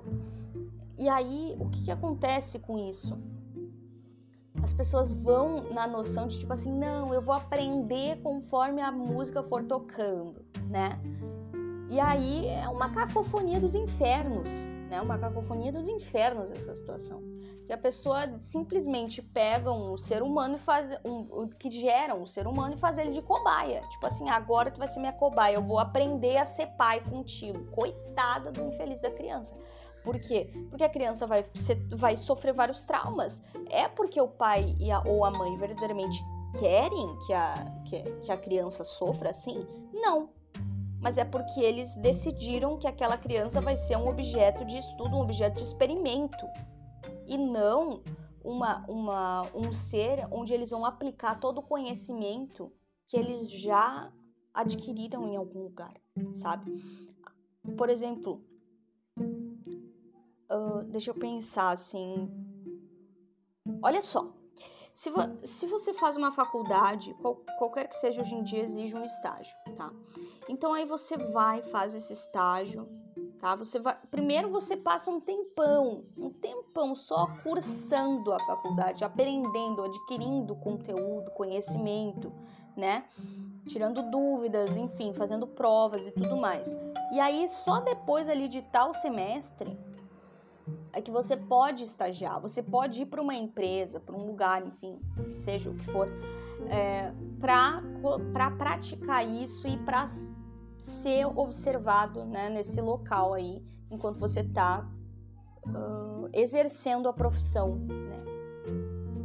[0.98, 3.18] e aí, o que, que acontece com isso?
[4.62, 9.44] As pessoas vão na noção de tipo assim: Não, eu vou aprender conforme a música
[9.44, 11.00] for tocando, né?
[11.89, 15.01] E aí é uma cacofonia dos infernos, né?
[15.01, 17.21] Uma cacofonia dos infernos essa situação
[17.65, 22.45] que a pessoa simplesmente pega um ser humano e faz um, que gera um ser
[22.45, 23.82] humano e faz ele de cobaia.
[23.89, 27.65] Tipo assim, agora tu vai ser minha cobaia, eu vou aprender a ser pai contigo.
[27.71, 29.58] Coitada do infeliz da criança.
[30.03, 30.49] Por quê?
[30.69, 33.41] Porque a criança vai, ser, vai sofrer vários traumas.
[33.69, 36.21] É porque o pai a, ou a mãe verdadeiramente
[36.60, 39.65] querem que a, que, que a criança sofra assim?
[39.93, 40.29] Não.
[41.04, 45.22] Mas é porque eles decidiram que aquela criança vai ser um objeto de estudo, um
[45.22, 46.48] objeto de experimento
[47.28, 48.02] e não
[48.42, 52.72] uma, uma, um ser onde eles vão aplicar todo o conhecimento
[53.06, 54.13] que eles já
[54.54, 55.94] adquiriram em algum lugar,
[56.34, 56.74] sabe?
[57.78, 58.42] Por exemplo,
[59.20, 62.30] uh, deixa eu pensar assim.
[63.82, 64.34] Olha só,
[64.93, 68.95] se, vo se você faz uma faculdade, qual qualquer que seja hoje em dia, exige
[68.95, 69.91] um estágio, tá?
[70.47, 72.88] Então aí você vai, faz esse estágio,
[73.39, 73.56] tá?
[73.56, 80.56] Você vai, primeiro você passa um tempão, um tempão só cursando a faculdade, aprendendo, adquirindo
[80.58, 82.32] conteúdo, conhecimento,
[82.77, 83.06] né?
[83.65, 86.75] Tirando dúvidas, enfim, fazendo provas e tudo mais.
[87.12, 89.75] E aí só depois ali de tal semestre
[90.91, 94.99] é que você pode estagiar, você pode ir para uma empresa, para um lugar, enfim,
[95.30, 96.08] seja o que for,
[96.69, 97.82] é, para
[98.32, 100.06] pra praticar isso e para
[100.78, 104.88] ser observado né, nesse local aí, enquanto você está
[105.67, 108.23] uh, exercendo a profissão, né,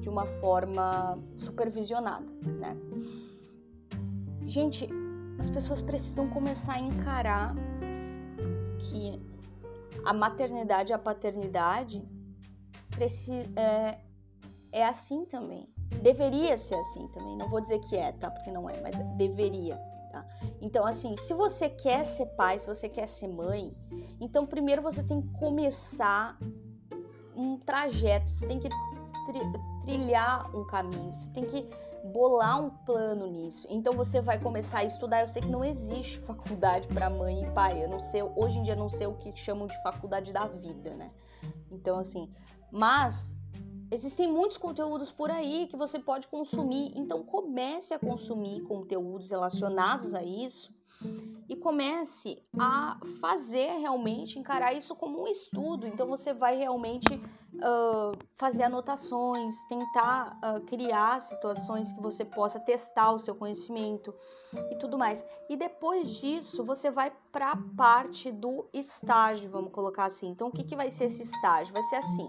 [0.01, 2.77] de uma forma supervisionada, né.
[4.46, 4.88] Gente,
[5.38, 7.55] as pessoas precisam começar a encarar
[8.79, 9.20] que
[10.09, 12.03] a maternidade e a paternidade
[13.55, 13.99] é,
[14.73, 15.68] é assim também.
[16.03, 17.37] Deveria ser assim também.
[17.37, 18.31] Não vou dizer que é, tá?
[18.31, 19.77] Porque não é, mas deveria.
[20.11, 20.27] Tá?
[20.62, 23.77] Então, assim, se você quer ser pai, se você quer ser mãe,
[24.18, 26.38] então primeiro você tem que começar
[27.37, 28.71] um trajeto, você tem que
[29.27, 29.40] tri
[29.83, 31.68] trilhar um caminho, você tem que
[32.09, 33.66] bolar um plano nisso.
[33.71, 35.21] Então você vai começar a estudar.
[35.21, 37.83] Eu sei que não existe faculdade para mãe e pai.
[37.83, 40.94] Eu não sei, hoje em dia não sei o que chamam de faculdade da vida,
[40.94, 41.11] né?
[41.71, 42.31] Então assim,
[42.73, 43.37] mas
[43.90, 50.12] Existem muitos conteúdos por aí que você pode consumir, então comece a consumir conteúdos relacionados
[50.12, 50.71] a isso
[51.48, 55.87] e comece a fazer realmente, encarar isso como um estudo.
[55.87, 63.12] Então você vai realmente uh, fazer anotações, tentar uh, criar situações que você possa testar
[63.12, 64.14] o seu conhecimento
[64.70, 65.24] e tudo mais.
[65.48, 70.28] E depois disso você vai para a parte do estágio, vamos colocar assim.
[70.28, 71.72] Então o que, que vai ser esse estágio?
[71.72, 72.26] Vai ser assim.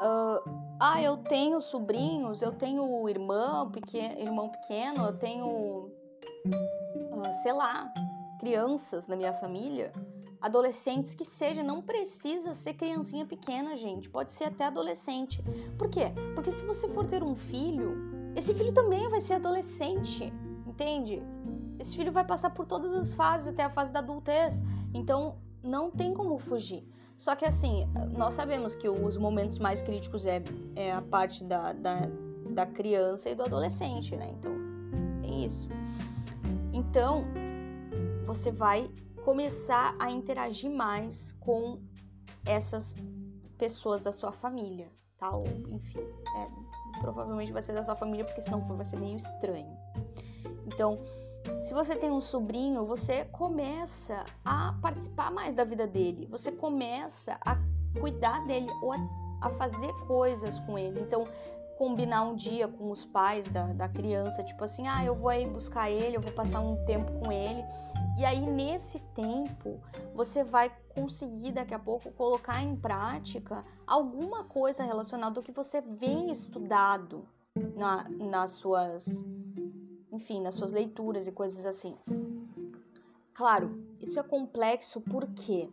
[0.00, 5.90] Uh, ah, eu tenho sobrinhos, eu tenho irmão pequeno, irmão pequeno eu tenho,
[7.42, 7.92] sei lá,
[8.40, 9.92] crianças na minha família,
[10.40, 15.44] adolescentes que seja, não precisa ser criancinha pequena, gente, pode ser até adolescente.
[15.76, 16.12] Por quê?
[16.34, 17.94] Porque se você for ter um filho,
[18.34, 20.32] esse filho também vai ser adolescente,
[20.66, 21.22] entende?
[21.78, 24.62] Esse filho vai passar por todas as fases até a fase da adultez.
[24.94, 26.82] Então, não tem como fugir.
[27.18, 30.42] Só que assim, nós sabemos que os momentos mais críticos é,
[30.74, 32.00] é a parte da, da,
[32.50, 34.30] da criança e do adolescente, né?
[34.30, 34.52] Então,
[35.20, 35.68] tem isso.
[36.72, 37.26] Então,
[38.34, 38.88] você vai
[39.24, 41.80] começar a interagir mais com
[42.46, 42.94] essas
[43.58, 44.88] pessoas da sua família,
[45.18, 45.34] tá?
[45.34, 49.76] Ou, enfim, é, provavelmente vai ser da sua família, porque senão vai ser meio estranho.
[50.64, 51.00] Então,
[51.60, 57.36] se você tem um sobrinho, você começa a participar mais da vida dele, você começa
[57.44, 57.58] a
[57.98, 58.98] cuidar dele ou a,
[59.40, 61.00] a fazer coisas com ele.
[61.00, 61.26] Então,
[61.80, 65.46] combinar um dia com os pais da, da criança, tipo assim, ah, eu vou aí
[65.46, 67.64] buscar ele, eu vou passar um tempo com ele.
[68.20, 69.80] E aí, nesse tempo,
[70.14, 75.80] você vai conseguir daqui a pouco colocar em prática alguma coisa relacionada ao que você
[75.80, 77.26] vem estudado
[77.74, 79.24] na, nas suas
[80.12, 81.96] enfim, nas suas leituras e coisas assim.
[83.32, 85.70] Claro, isso é complexo por quê?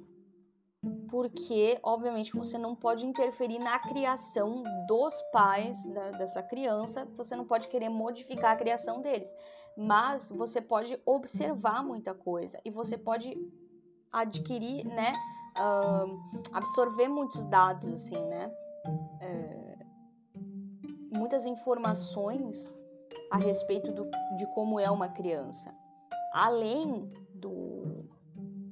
[1.10, 7.46] Porque, obviamente, você não pode interferir na criação dos pais da, dessa criança, você não
[7.46, 9.34] pode querer modificar a criação deles,
[9.76, 13.38] mas você pode observar muita coisa e você pode
[14.12, 15.14] adquirir, né,
[15.58, 18.52] uh, absorver muitos dados, assim, né,
[19.22, 19.78] é,
[21.12, 22.78] muitas informações
[23.32, 25.76] a respeito do, de como é uma criança.
[26.34, 28.06] Além do,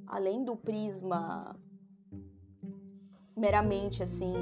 [0.06, 1.56] além do prisma
[3.36, 4.34] meramente assim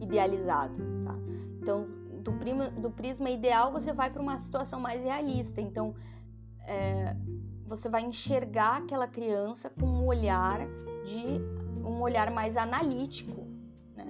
[0.00, 1.14] idealizado, tá?
[1.60, 1.86] Então,
[2.22, 5.60] do, prima, do prisma ideal você vai para uma situação mais realista.
[5.60, 5.94] Então,
[6.66, 7.16] é,
[7.66, 10.60] você vai enxergar aquela criança com um olhar
[11.04, 11.24] de
[11.84, 13.46] um olhar mais analítico,
[13.96, 14.06] né?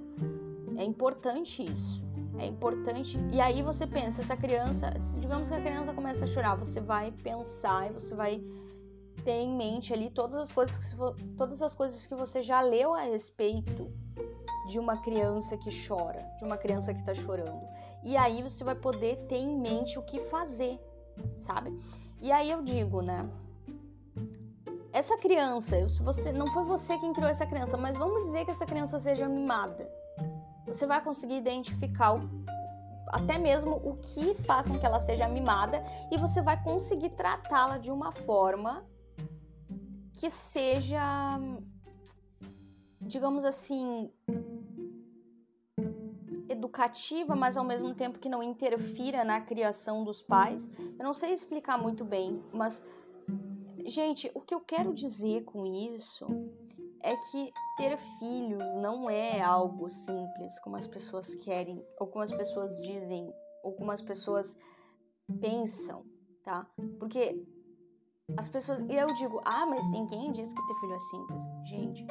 [0.77, 3.19] É importante isso é importante.
[3.31, 7.13] E aí você pensa, essa criança, digamos que a criança começa a chorar, você vai
[7.13, 8.43] pensar e você vai
[9.23, 10.97] ter em mente ali todas as coisas que,
[11.37, 13.93] todas as coisas que você já leu a respeito
[14.67, 17.67] de uma criança que chora, de uma criança que tá chorando.
[18.03, 20.79] E aí você vai poder ter em mente o que fazer,
[21.37, 21.77] sabe?
[22.21, 23.29] E aí eu digo, né?
[24.93, 28.67] Essa criança, você não foi você quem criou essa criança, mas vamos dizer que essa
[28.67, 29.89] criança seja mimada
[30.73, 32.31] você vai conseguir identificar o,
[33.09, 37.79] até mesmo o que faz com que ela seja mimada e você vai conseguir tratá-la
[37.79, 38.85] de uma forma
[40.21, 41.01] que seja,
[43.01, 44.13] digamos assim,
[46.47, 50.71] educativa, mas ao mesmo tempo que não interfira na criação dos pais.
[50.99, 52.85] Eu não sei explicar muito bem, mas
[53.87, 56.27] gente, o que eu quero dizer com isso
[57.03, 62.31] é que ter filhos não é algo simples, como as pessoas querem, ou como as
[62.31, 63.33] pessoas dizem,
[63.65, 64.55] ou como as pessoas
[65.41, 66.05] pensam,
[66.43, 66.71] tá?
[66.99, 67.43] Porque
[68.37, 68.81] as pessoas.
[68.81, 71.43] E eu digo, ah, mas ninguém diz que ter filho é simples.
[71.65, 72.07] Gente,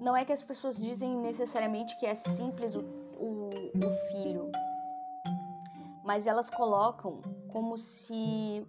[0.00, 4.50] não é que as pessoas dizem necessariamente que é simples o, o, o filho,
[6.04, 8.66] mas elas colocam como se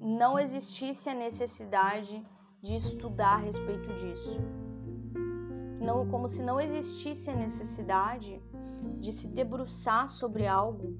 [0.00, 2.24] não existisse a necessidade
[2.62, 4.38] de estudar a respeito disso.
[5.80, 8.40] Não, como se não existisse a necessidade
[9.00, 10.98] de se debruçar sobre algo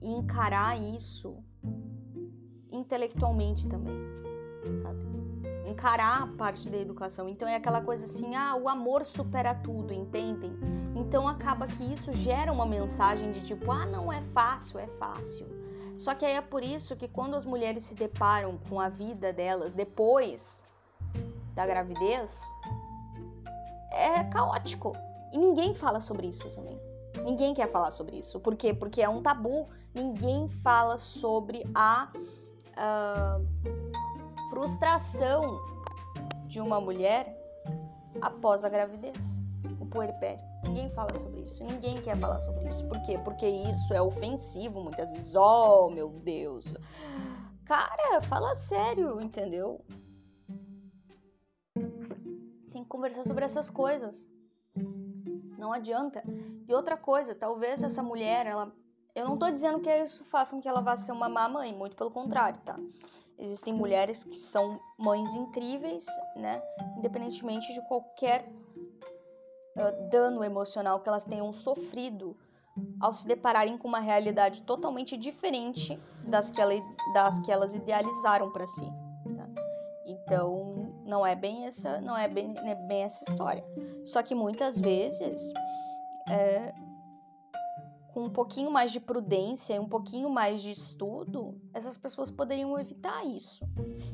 [0.00, 1.42] e encarar isso
[2.76, 3.96] intelectualmente também,
[4.82, 4.98] sabe?
[5.66, 7.28] Encarar a parte da educação.
[7.28, 10.52] Então é aquela coisa assim, ah, o amor supera tudo, entendem?
[10.94, 15.46] Então acaba que isso gera uma mensagem de tipo, ah, não é fácil, é fácil.
[15.98, 19.32] Só que aí é por isso que quando as mulheres se deparam com a vida
[19.32, 20.66] delas depois
[21.54, 22.44] da gravidez,
[23.92, 24.92] é caótico.
[25.32, 26.78] E ninguém fala sobre isso também.
[27.24, 28.38] Ninguém quer falar sobre isso.
[28.38, 28.74] Por quê?
[28.74, 29.68] Porque é um tabu.
[29.94, 32.08] Ninguém fala sobre a
[32.76, 35.60] uh, frustração
[36.46, 37.34] de uma mulher
[38.20, 39.40] após a gravidez,
[39.80, 40.44] o puerpério.
[40.62, 42.86] Ninguém fala sobre isso, ninguém quer falar sobre isso.
[42.88, 43.18] Por quê?
[43.18, 45.34] Porque isso é ofensivo muitas vezes.
[45.34, 46.72] Oh, meu Deus.
[47.64, 49.84] Cara, fala sério, entendeu?
[52.72, 54.26] Tem que conversar sobre essas coisas.
[55.58, 56.22] Não adianta.
[56.68, 58.72] E outra coisa, talvez essa mulher, ela.
[59.16, 61.72] Eu não tô dizendo que isso faça com que ela vá ser uma má mãe,
[61.72, 62.78] muito pelo contrário, tá?
[63.38, 66.04] Existem mulheres que são mães incríveis,
[66.36, 66.62] né?
[66.98, 68.46] Independentemente de qualquer
[69.74, 72.36] uh, dano emocional que elas tenham sofrido
[73.00, 76.74] ao se depararem com uma realidade totalmente diferente das que, ela,
[77.14, 78.84] das que elas idealizaram para si.
[78.84, 79.48] Tá?
[80.04, 83.64] Então, não é bem essa, não é bem, é bem essa história.
[84.04, 85.54] Só que muitas vezes,
[86.28, 86.74] é,
[88.16, 92.78] com um pouquinho mais de prudência e um pouquinho mais de estudo, essas pessoas poderiam
[92.78, 93.62] evitar isso.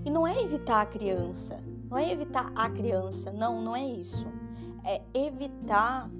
[0.04, 4.26] E não é evitar a criança, não é evitar a criança, não, não é isso.
[4.84, 6.10] É evitar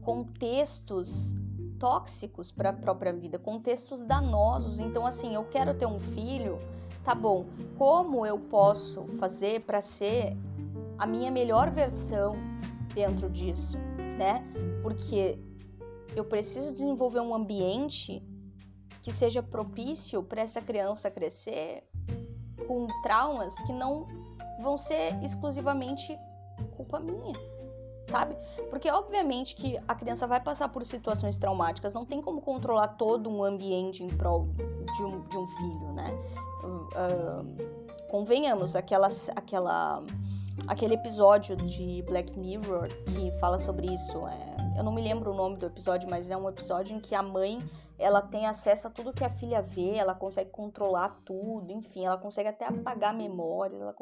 [0.00, 1.36] contextos
[1.78, 4.80] tóxicos para a própria vida, contextos danosos.
[4.80, 6.58] Então, assim, eu quero ter um filho,
[7.04, 7.44] tá bom?
[7.76, 10.34] Como eu posso fazer para ser
[10.96, 12.36] a minha melhor versão
[12.94, 13.76] dentro disso,
[14.16, 14.42] né?
[14.82, 15.38] Porque
[16.18, 18.22] eu preciso desenvolver um ambiente
[19.02, 21.84] que seja propício para essa criança crescer
[22.66, 24.06] com traumas que não
[24.60, 26.18] vão ser exclusivamente
[26.76, 27.38] culpa minha,
[28.04, 28.36] sabe?
[28.68, 33.30] Porque obviamente que a criança vai passar por situações traumáticas, não tem como controlar todo
[33.30, 34.48] um ambiente em prol
[34.96, 36.10] de um, de um filho, né?
[36.64, 40.02] Uh, convenhamos, aquela, aquela
[40.66, 44.26] aquele episódio de Black Mirror que fala sobre isso.
[44.26, 47.14] É, eu não me lembro o nome do episódio, mas é um episódio em que
[47.14, 47.58] a mãe
[47.98, 52.16] ela tem acesso a tudo que a filha vê, ela consegue controlar tudo, enfim, ela
[52.16, 53.94] consegue até apagar memórias, ela,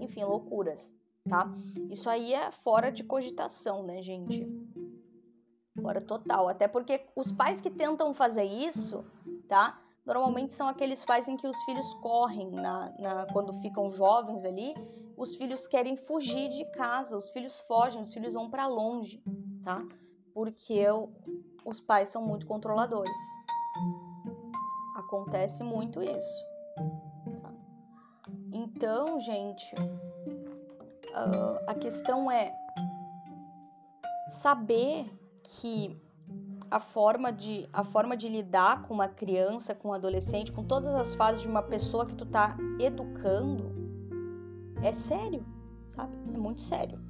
[0.00, 0.92] enfim, loucuras,
[1.28, 1.48] tá?
[1.88, 4.46] Isso aí é fora de cogitação, né, gente?
[5.80, 6.48] Fora total.
[6.48, 9.04] Até porque os pais que tentam fazer isso,
[9.48, 9.80] tá?
[10.04, 14.74] Normalmente são aqueles pais em que os filhos correm na, na quando ficam jovens ali
[15.16, 19.22] os filhos querem fugir de casa, os filhos fogem, os filhos vão para longe,
[19.62, 19.82] tá?
[20.32, 20.82] Porque
[21.64, 23.18] os pais são muito controladores.
[24.96, 26.44] Acontece muito isso.
[27.40, 27.52] Tá?
[28.52, 32.52] Então, gente, uh, a questão é
[34.28, 35.06] saber
[35.44, 36.00] que
[36.70, 40.94] a forma de a forma de lidar com uma criança, com um adolescente, com todas
[40.94, 43.83] as fases de uma pessoa que tu tá educando
[44.86, 45.44] é sério,
[45.90, 46.12] sabe?
[46.32, 47.00] É muito sério.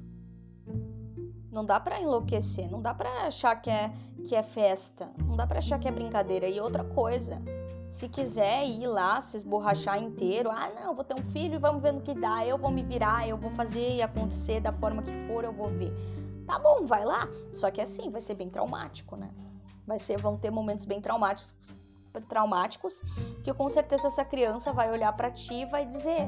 [1.51, 3.91] Não dá para enlouquecer, não dá para achar que é
[4.25, 6.47] que é festa, não dá para achar que é brincadeira.
[6.47, 7.41] E outra coisa,
[7.89, 11.81] se quiser ir lá se esborrachar inteiro, ah, não, vou ter um filho e vamos
[11.81, 15.03] ver no que dá, eu vou me virar, eu vou fazer e acontecer da forma
[15.03, 15.93] que for, eu vou ver.
[16.45, 17.27] Tá bom, vai lá.
[17.53, 19.29] Só que assim, vai ser bem traumático, né?
[19.85, 21.55] Vai ser, vão ter momentos bem traumáticos,
[22.27, 23.01] traumáticos,
[23.43, 26.27] que com certeza essa criança vai olhar para ti e vai dizer: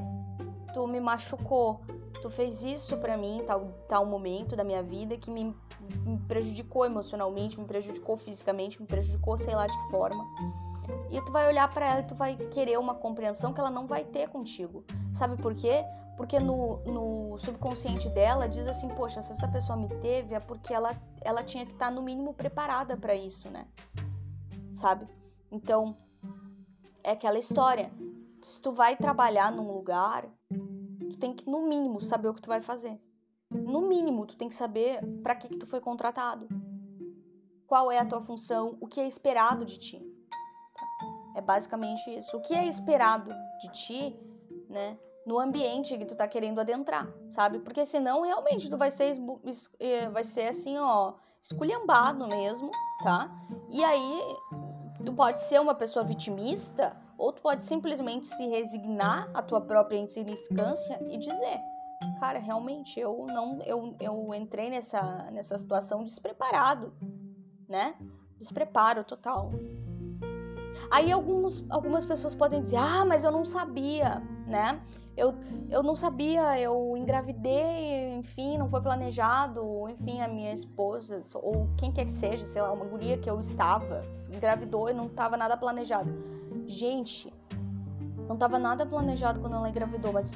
[0.74, 1.82] tu me machucou,
[2.22, 5.56] tu fez isso para mim, tal, tal momento da minha vida que me,
[6.06, 10.26] me prejudicou emocionalmente, me prejudicou fisicamente, me prejudicou sei lá de que forma.
[11.10, 13.88] E tu vai olhar para ela e tu vai querer uma compreensão que ela não
[13.88, 14.84] vai ter contigo.
[15.12, 15.84] Sabe por quê?
[16.16, 20.74] Porque no, no subconsciente dela diz assim, poxa, se essa pessoa me teve é porque
[20.74, 23.68] ela, ela tinha que estar tá, no mínimo preparada para isso, né?
[24.74, 25.08] Sabe?
[25.52, 25.96] Então,
[27.04, 27.92] é aquela história.
[28.42, 30.28] Se tu vai trabalhar num lugar
[31.10, 33.00] tu tem que, no mínimo, saber o que tu vai fazer.
[33.50, 36.48] No mínimo, tu tem que saber para que, que tu foi contratado.
[37.66, 40.18] Qual é a tua função, o que é esperado de ti.
[41.36, 42.36] É basicamente isso.
[42.36, 43.32] O que é esperado
[43.62, 44.20] de ti,
[44.70, 44.98] né?
[45.26, 47.60] No ambiente que tu tá querendo adentrar, sabe?
[47.60, 49.18] Porque senão realmente tu vai ser,
[49.80, 52.72] eh, vai ser assim, ó, esculhambado mesmo,
[53.04, 53.30] tá?
[53.70, 54.22] E aí
[55.06, 59.98] tu pode ser uma pessoa vitimista Ou tu pode simplesmente se resignar à tua própria
[59.98, 61.62] insignificância e dizer:
[62.20, 66.94] cara, realmente eu não eu, eu entrei nessa nessa situação despreparado,
[67.68, 67.96] né?
[68.40, 69.52] Despreparo total.
[70.92, 74.80] Aí alguns, algumas pessoas podem dizer: "Ah, mas eu não sabia", né?
[75.18, 75.34] Eu,
[75.68, 81.92] eu não sabia, eu engravidei, enfim, não foi planejado, enfim, a minha esposa, ou quem
[81.92, 85.58] quer que seja, sei lá, uma guria que eu estava, engravidou e não estava nada
[85.58, 86.14] planejado.
[86.68, 87.34] Gente,
[88.28, 90.32] não estava nada planejado quando ela engravidou, mas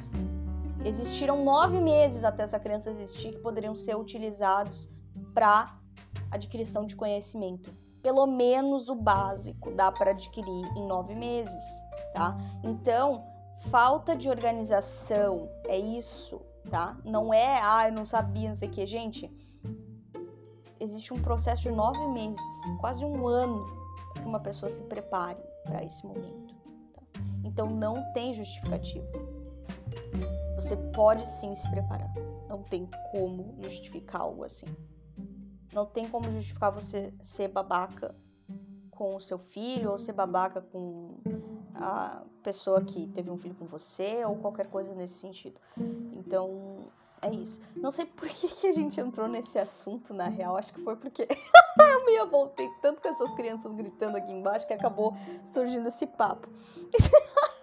[0.84, 4.90] existiram nove meses até essa criança existir que poderiam ser utilizados
[5.34, 5.78] para
[6.32, 7.72] adquisição de conhecimento.
[8.02, 11.62] Pelo menos o básico dá para adquirir em nove meses,
[12.16, 12.36] tá?
[12.64, 13.31] Então,
[13.70, 16.98] falta de organização é isso, tá?
[17.06, 18.86] Não é, ah, eu não sabia, não sei o que.
[18.86, 19.32] Gente,
[20.80, 22.44] existe um processo de nove meses,
[22.80, 23.66] quase um ano,
[24.16, 26.56] que uma pessoa se prepare para esse momento.
[26.94, 27.02] Tá?
[27.44, 29.08] Então, não tem justificativa.
[30.56, 32.12] Você pode sim se preparar.
[32.48, 34.66] Não tem como justificar algo assim.
[35.74, 38.16] Não tem como justificar você ser babaca
[38.90, 41.18] com o seu filho ou ser babaca com
[41.74, 45.60] a pessoa que teve um filho com você ou qualquer coisa nesse sentido.
[46.14, 47.62] Então, é isso.
[47.76, 50.58] Não sei por que, que a gente entrou nesse assunto, na real.
[50.58, 51.28] Acho que foi porque
[51.80, 55.16] eu me voltei tanto com essas crianças gritando aqui embaixo que acabou
[55.46, 56.50] surgindo esse papo.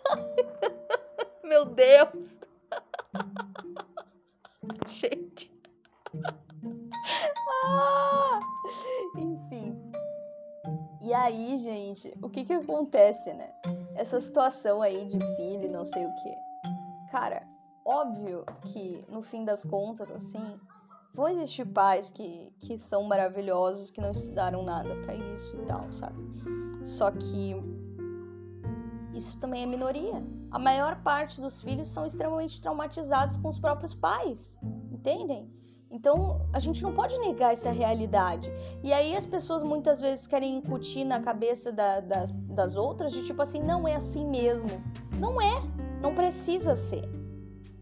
[1.42, 2.08] Meu Deus!
[4.86, 5.52] gente.
[7.64, 8.40] Ah!
[9.16, 9.76] Enfim.
[11.02, 13.50] E aí, gente, o que que acontece, né?
[13.98, 16.32] Essa situação aí de filho, não sei o que.
[17.10, 17.42] Cara,
[17.84, 20.60] óbvio que no fim das contas, assim,
[21.12, 25.90] vão existir pais que, que são maravilhosos, que não estudaram nada para isso e tal,
[25.90, 26.16] sabe?
[26.84, 27.56] Só que
[29.12, 30.24] isso também é minoria.
[30.52, 34.56] A maior parte dos filhos são extremamente traumatizados com os próprios pais,
[34.92, 35.52] entendem?
[35.90, 38.50] Então, a gente não pode negar essa realidade.
[38.82, 43.24] E aí as pessoas muitas vezes querem incutir na cabeça da, das, das outras de
[43.24, 44.70] tipo assim, não é assim mesmo.
[45.18, 45.62] Não é,
[46.02, 47.08] não precisa ser.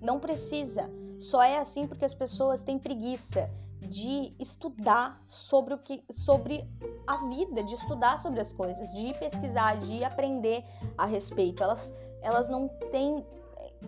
[0.01, 0.89] Não precisa.
[1.19, 3.51] Só é assim porque as pessoas têm preguiça
[3.81, 6.69] de estudar sobre o que sobre
[7.07, 10.65] a vida, de estudar sobre as coisas, de pesquisar, de aprender
[10.97, 11.63] a respeito.
[11.63, 13.25] Elas elas não têm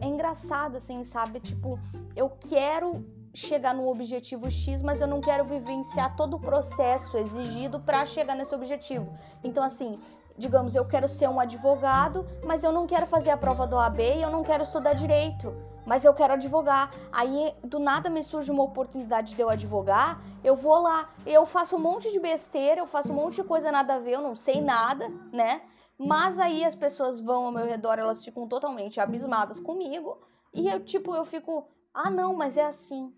[0.01, 1.41] é engraçado assim, sabe?
[1.41, 1.79] Tipo,
[2.15, 3.05] eu quero
[3.39, 8.35] chegar no objetivo X, mas eu não quero vivenciar todo o processo exigido para chegar
[8.35, 9.13] nesse objetivo.
[9.43, 10.01] Então, assim,
[10.37, 14.01] digamos, eu quero ser um advogado, mas eu não quero fazer a prova do OAB
[14.01, 16.93] e eu não quero estudar direito, mas eu quero advogar.
[17.11, 21.77] Aí, do nada me surge uma oportunidade de eu advogar, eu vou lá, eu faço
[21.77, 24.35] um monte de besteira, eu faço um monte de coisa nada a ver, eu não
[24.35, 25.63] sei nada, né?
[25.99, 30.19] Mas aí as pessoas vão ao meu redor, elas ficam totalmente abismadas comigo,
[30.55, 33.13] e eu, tipo, eu fico, ah, não, mas é assim.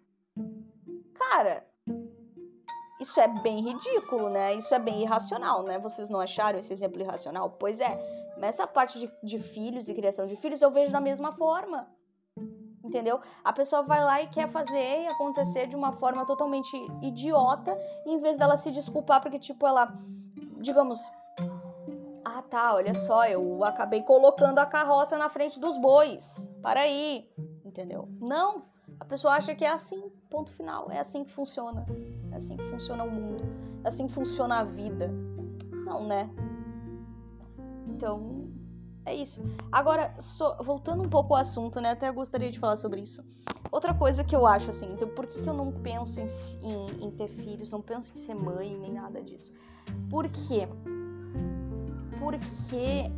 [1.14, 1.66] Cara,
[3.00, 4.54] isso é bem ridículo, né?
[4.54, 5.78] Isso é bem irracional, né?
[5.78, 7.50] Vocês não acharam esse exemplo irracional?
[7.58, 7.98] Pois é.
[8.36, 11.88] Mas essa parte de, de filhos e criação de filhos eu vejo da mesma forma.
[12.84, 13.20] Entendeu?
[13.44, 18.36] A pessoa vai lá e quer fazer acontecer de uma forma totalmente idiota, em vez
[18.36, 19.94] dela se desculpar, porque, tipo, ela,
[20.58, 21.10] digamos,
[22.24, 26.50] ah tá, olha só, eu acabei colocando a carroça na frente dos bois.
[26.60, 27.30] Para aí,
[27.64, 28.08] entendeu?
[28.20, 28.64] Não,
[28.98, 30.90] a pessoa acha que é assim, ponto final.
[30.90, 31.84] É assim que funciona.
[32.30, 33.44] É assim que funciona o mundo.
[33.84, 35.10] É assim que funciona a vida.
[35.84, 36.30] Não, né?
[37.88, 38.48] Então,
[39.04, 39.42] é isso.
[39.72, 40.14] Agora,
[40.62, 41.90] voltando um pouco ao assunto, né?
[41.90, 43.24] Até gostaria de falar sobre isso.
[43.72, 46.26] Outra coisa que eu acho assim, então, por que, que eu não penso em,
[46.62, 49.52] em, em ter filhos, não penso em ser mãe, nem nada disso?
[50.08, 50.68] Por quê?
[52.18, 53.10] Porque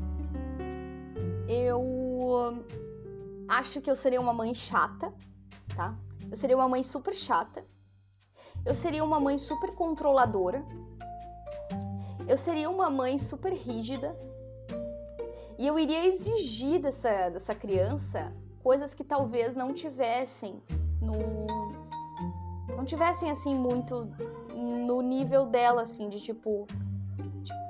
[1.48, 2.64] eu
[3.48, 5.12] acho que eu seria uma mãe chata,
[5.76, 5.96] tá?
[6.32, 7.62] Eu seria uma mãe super chata.
[8.64, 10.64] Eu seria uma mãe super controladora.
[12.26, 14.16] Eu seria uma mãe super rígida.
[15.58, 20.62] E eu iria exigir dessa, dessa criança coisas que talvez não tivessem
[21.02, 21.18] no.
[22.74, 24.08] Não tivessem assim muito
[24.56, 26.66] no nível dela, assim, de tipo.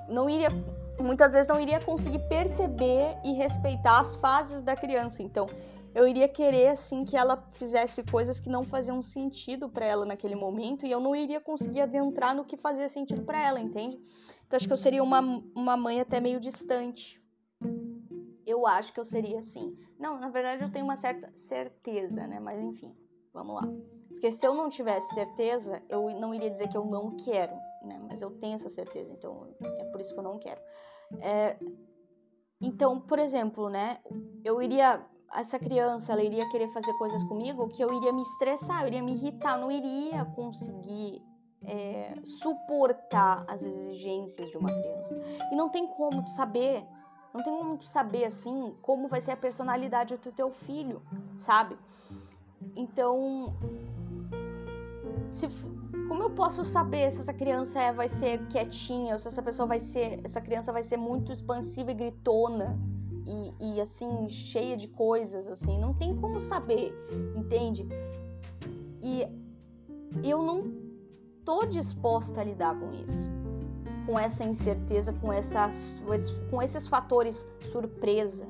[0.09, 0.51] Não iria.
[1.01, 5.23] Muitas vezes não iria conseguir perceber e respeitar as fases da criança.
[5.23, 5.47] Então,
[5.95, 10.35] eu iria querer assim que ela fizesse coisas que não faziam sentido para ela naquele
[10.35, 13.99] momento e eu não iria conseguir adentrar no que fazia sentido para ela, entende?
[14.47, 15.21] Então acho que eu seria uma,
[15.55, 17.23] uma mãe até meio distante.
[18.47, 19.77] Eu acho que eu seria assim.
[19.99, 22.41] Não, na verdade eu tenho uma certa certeza, né?
[22.41, 22.97] Mas enfim,
[23.33, 23.69] vamos lá.
[24.09, 27.53] Porque se eu não tivesse certeza, eu não iria dizer que eu não quero,
[27.85, 28.01] né?
[28.09, 30.61] Mas eu tenho essa certeza, então é por isso que eu não quero.
[31.21, 31.57] É,
[32.61, 33.99] Então, por exemplo, né,
[34.45, 35.05] eu iria
[35.35, 39.03] essa criança, ela iria querer fazer coisas comigo que eu iria me estressar, eu iria
[39.03, 41.21] me irritar, não iria conseguir
[41.65, 45.21] é, suportar as exigências de uma criança.
[45.51, 46.87] E não tem como saber,
[47.35, 51.03] não tem como saber assim como vai ser a personalidade do teu filho,
[51.37, 51.77] sabe?
[52.77, 53.55] Então,
[55.29, 55.49] se,
[56.09, 59.67] como eu posso saber se essa criança é, vai ser quietinha ou se essa pessoa
[59.67, 62.79] vai ser, essa criança vai ser muito expansiva e gritona
[63.27, 65.79] e, e assim cheia de coisas assim?
[65.79, 66.95] Não tem como saber,
[67.37, 67.87] entende?
[69.03, 69.27] E
[70.23, 70.73] eu não
[71.45, 73.29] tô disposta a lidar com isso,
[74.07, 75.69] com essa incerteza, com, essa,
[76.51, 78.47] com esses fatores surpresa?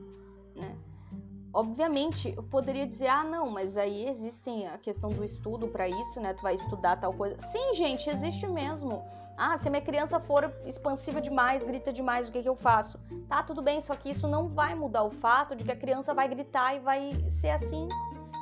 [1.55, 6.19] Obviamente, eu poderia dizer, ah, não, mas aí existem a questão do estudo para isso,
[6.19, 6.33] né?
[6.33, 7.39] Tu vai estudar tal coisa.
[7.39, 9.05] Sim, gente, existe mesmo.
[9.37, 12.99] Ah, se a minha criança for expansiva demais, grita demais, o que, que eu faço?
[13.29, 16.15] Tá, tudo bem, só que isso não vai mudar o fato de que a criança
[16.15, 17.87] vai gritar e vai ser assim.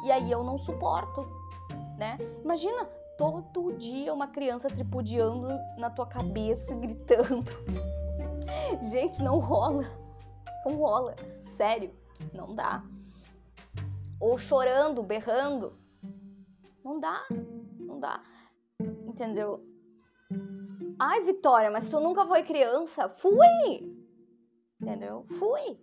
[0.04, 1.26] E aí eu não suporto,
[1.98, 2.16] né?
[2.44, 2.84] Imagina,
[3.18, 7.52] todo dia uma criança tripudiando na tua cabeça, gritando.
[8.82, 9.84] Gente, não rola.
[10.64, 11.16] Não rola.
[11.56, 11.92] Sério,
[12.32, 12.82] não dá.
[14.20, 15.76] Ou chorando, berrando.
[16.84, 17.24] Não dá.
[17.78, 18.22] Não dá.
[18.80, 19.64] Entendeu?
[20.98, 23.08] Ai, Vitória, mas tu nunca foi criança?
[23.08, 23.96] Fui!
[24.80, 25.24] Entendeu?
[25.38, 25.80] Fui.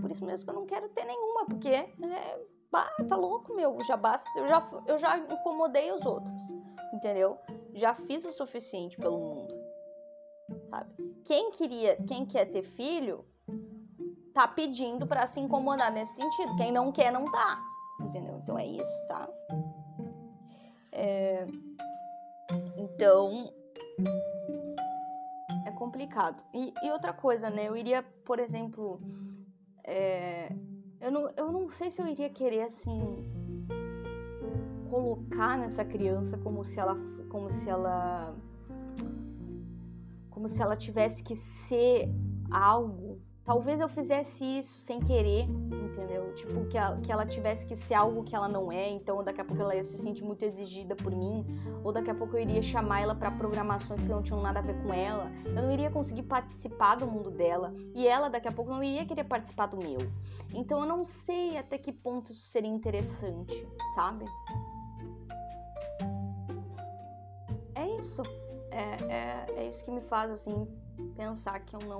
[0.00, 3.82] Por isso mesmo que eu não quero ter nenhuma, porque é, bah, tá louco, meu.
[3.84, 4.30] Já basta.
[4.38, 6.44] Eu já, eu já incomodei os outros
[6.92, 7.38] entendeu?
[7.74, 9.54] Já fiz o suficiente pelo mundo,
[10.70, 10.92] sabe?
[11.24, 13.24] Quem queria, quem quer ter filho,
[14.32, 16.56] tá pedindo para se incomodar nesse sentido.
[16.56, 17.62] Quem não quer, não tá,
[18.00, 18.38] entendeu?
[18.42, 19.28] Então é isso, tá?
[20.92, 21.46] É...
[22.76, 23.52] Então
[25.66, 26.42] é complicado.
[26.54, 27.68] E, e, outra coisa, né?
[27.68, 29.00] Eu iria, por exemplo,
[29.84, 30.52] é...
[31.00, 33.00] eu, não, eu não sei se eu iria querer assim
[34.88, 36.96] colocar nessa criança como se ela
[37.28, 38.34] como se ela
[40.30, 42.08] como se ela tivesse que ser
[42.50, 43.20] algo.
[43.44, 45.46] Talvez eu fizesse isso sem querer,
[45.98, 46.32] entendeu?
[46.34, 49.40] Tipo, que, a, que ela tivesse que ser algo que ela não é, então daqui
[49.40, 51.44] a pouco ela ia se sentir muito exigida por mim,
[51.82, 54.62] ou daqui a pouco eu iria chamar ela para programações que não tinham nada a
[54.62, 55.30] ver com ela.
[55.44, 59.04] Eu não iria conseguir participar do mundo dela, e ela daqui a pouco não iria
[59.04, 59.98] querer participar do meu.
[60.54, 64.24] Então eu não sei até que ponto isso seria interessante, sabe?
[67.98, 68.22] isso.
[68.70, 70.66] É, é, é isso que me faz, assim,
[71.16, 71.98] pensar que eu não,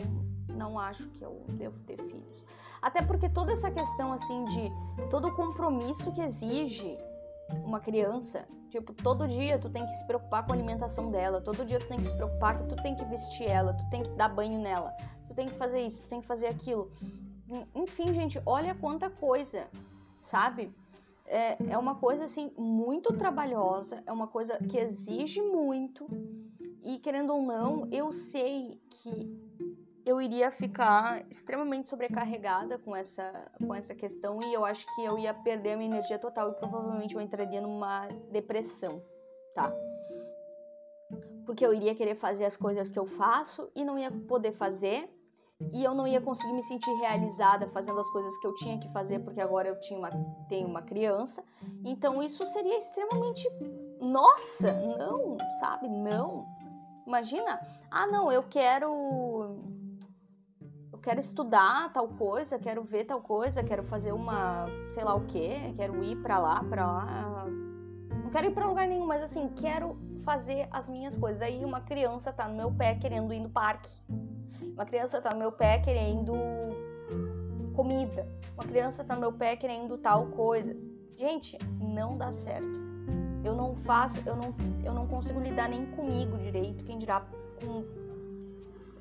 [0.54, 2.44] não acho que eu devo ter filhos.
[2.80, 4.72] Até porque toda essa questão, assim, de
[5.10, 6.98] todo o compromisso que exige
[7.64, 11.64] uma criança, tipo, todo dia tu tem que se preocupar com a alimentação dela, todo
[11.64, 14.10] dia tu tem que se preocupar que tu tem que vestir ela, tu tem que
[14.10, 14.94] dar banho nela,
[15.26, 16.90] tu tem que fazer isso, tu tem que fazer aquilo.
[17.74, 19.66] Enfim, gente, olha quanta coisa,
[20.20, 20.72] sabe?
[21.28, 26.06] é, é uma coisa assim muito trabalhosa, é uma coisa que exige muito
[26.82, 29.47] e querendo ou não, eu sei que
[30.08, 35.18] eu iria ficar extremamente sobrecarregada com essa, com essa questão e eu acho que eu
[35.18, 39.02] ia perder a minha energia total e provavelmente eu entraria numa depressão,
[39.54, 39.70] tá?
[41.44, 45.14] Porque eu iria querer fazer as coisas que eu faço e não ia poder fazer
[45.74, 48.90] e eu não ia conseguir me sentir realizada fazendo as coisas que eu tinha que
[48.90, 50.10] fazer porque agora eu tinha uma,
[50.48, 51.44] tenho uma criança.
[51.84, 53.46] Então isso seria extremamente
[54.00, 55.86] nossa, não, sabe?
[55.86, 56.46] Não.
[57.06, 59.77] Imagina, ah, não, eu quero
[60.98, 65.24] eu quero estudar tal coisa, quero ver tal coisa, quero fazer uma, sei lá o
[65.26, 67.46] quê, quero ir para lá, para lá.
[68.22, 71.40] Não quero ir para lugar nenhum, mas assim, quero fazer as minhas coisas.
[71.40, 73.88] Aí uma criança tá no meu pé querendo ir no parque
[74.78, 76.32] uma criança tá no meu pé querendo
[77.74, 78.24] comida.
[78.54, 80.76] Uma criança tá no meu pé querendo tal coisa.
[81.16, 82.78] Gente, não dá certo.
[83.42, 87.26] Eu não faço, eu não, eu não consigo lidar nem comigo direito, quem dirá
[87.60, 87.84] com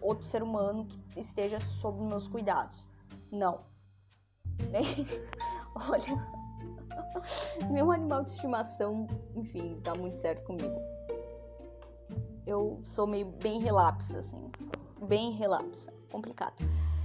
[0.01, 2.87] outro ser humano que esteja sob meus cuidados.
[3.31, 3.61] Não.
[4.69, 4.85] Nem,
[5.89, 6.27] olha,
[7.69, 10.79] meu animal de estimação, enfim, tá muito certo comigo.
[12.45, 14.49] Eu sou meio bem relapsa, assim
[15.01, 15.93] bem relapsa.
[16.11, 16.55] Complicado.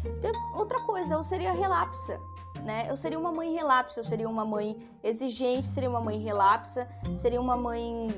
[0.04, 2.18] Então, outra coisa, eu seria relapsa.
[2.64, 2.86] Né?
[2.88, 6.86] Eu seria uma mãe relapsa, eu seria uma mãe exigente, seria uma mãe relapsa,
[7.16, 8.08] seria uma mãe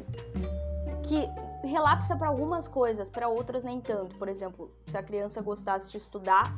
[1.02, 1.26] que
[1.64, 4.16] relapsa para algumas coisas, para outras nem tanto.
[4.16, 6.54] Por exemplo, se a criança gostasse de estudar,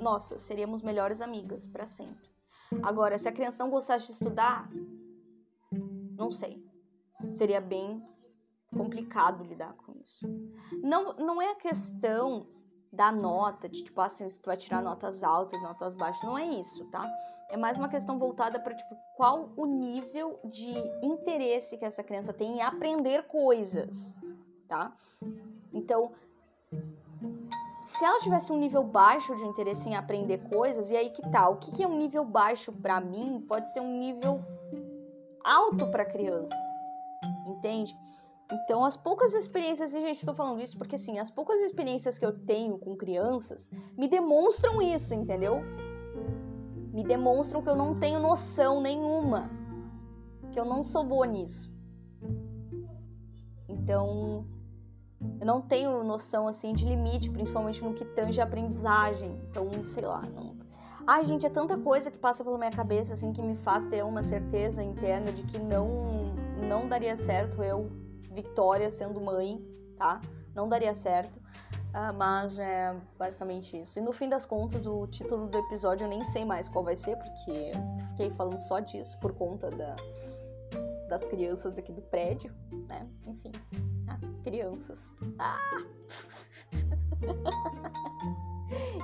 [0.00, 2.28] nossa, seríamos melhores amigas para sempre.
[2.82, 4.68] Agora, se a criança não gostasse de estudar,
[6.16, 6.62] não sei.
[7.32, 8.06] Seria bem
[8.76, 10.26] complicado lidar com isso.
[10.82, 12.46] Não, não é a questão
[12.92, 16.46] da nota, de tipo assim, se tu vai tirar notas altas, notas baixas, não é
[16.46, 17.06] isso, tá?
[17.50, 22.32] É mais uma questão voltada para tipo qual o nível de interesse que essa criança
[22.32, 24.14] tem em aprender coisas,
[24.68, 24.92] tá?
[25.72, 26.12] Então,
[27.82, 31.48] se ela tivesse um nível baixo de interesse em aprender coisas, e aí que tá?
[31.48, 34.44] O que, que é um nível baixo para mim pode ser um nível
[35.42, 36.54] alto para criança,
[37.46, 37.96] entende?
[38.50, 42.24] Então, as poucas experiências, e gente, estou falando isso porque assim, as poucas experiências que
[42.24, 45.60] eu tenho com crianças me demonstram isso, entendeu?
[46.92, 49.50] Me demonstram que eu não tenho noção nenhuma,
[50.50, 51.70] que eu não sou boa nisso.
[53.68, 54.46] Então,
[55.40, 59.40] eu não tenho noção assim de limite, principalmente no que tange a aprendizagem.
[59.48, 60.56] Então, sei lá, não.
[61.06, 64.04] Ai, gente, é tanta coisa que passa pela minha cabeça assim que me faz ter
[64.04, 66.34] uma certeza interna de que não
[66.68, 67.90] não daria certo eu
[68.30, 69.60] Victoria sendo mãe,
[69.96, 70.20] tá?
[70.54, 71.38] Não daria certo.
[71.88, 73.98] Uh, mas é basicamente isso.
[73.98, 76.94] E no fim das contas, o título do episódio eu nem sei mais qual vai
[76.94, 77.72] ser, porque
[78.10, 79.96] fiquei falando só disso por conta da,
[81.08, 82.54] das crianças aqui do prédio,
[82.86, 83.08] né?
[83.26, 83.50] Enfim,
[84.06, 85.14] ah, crianças.
[85.38, 85.58] Ah!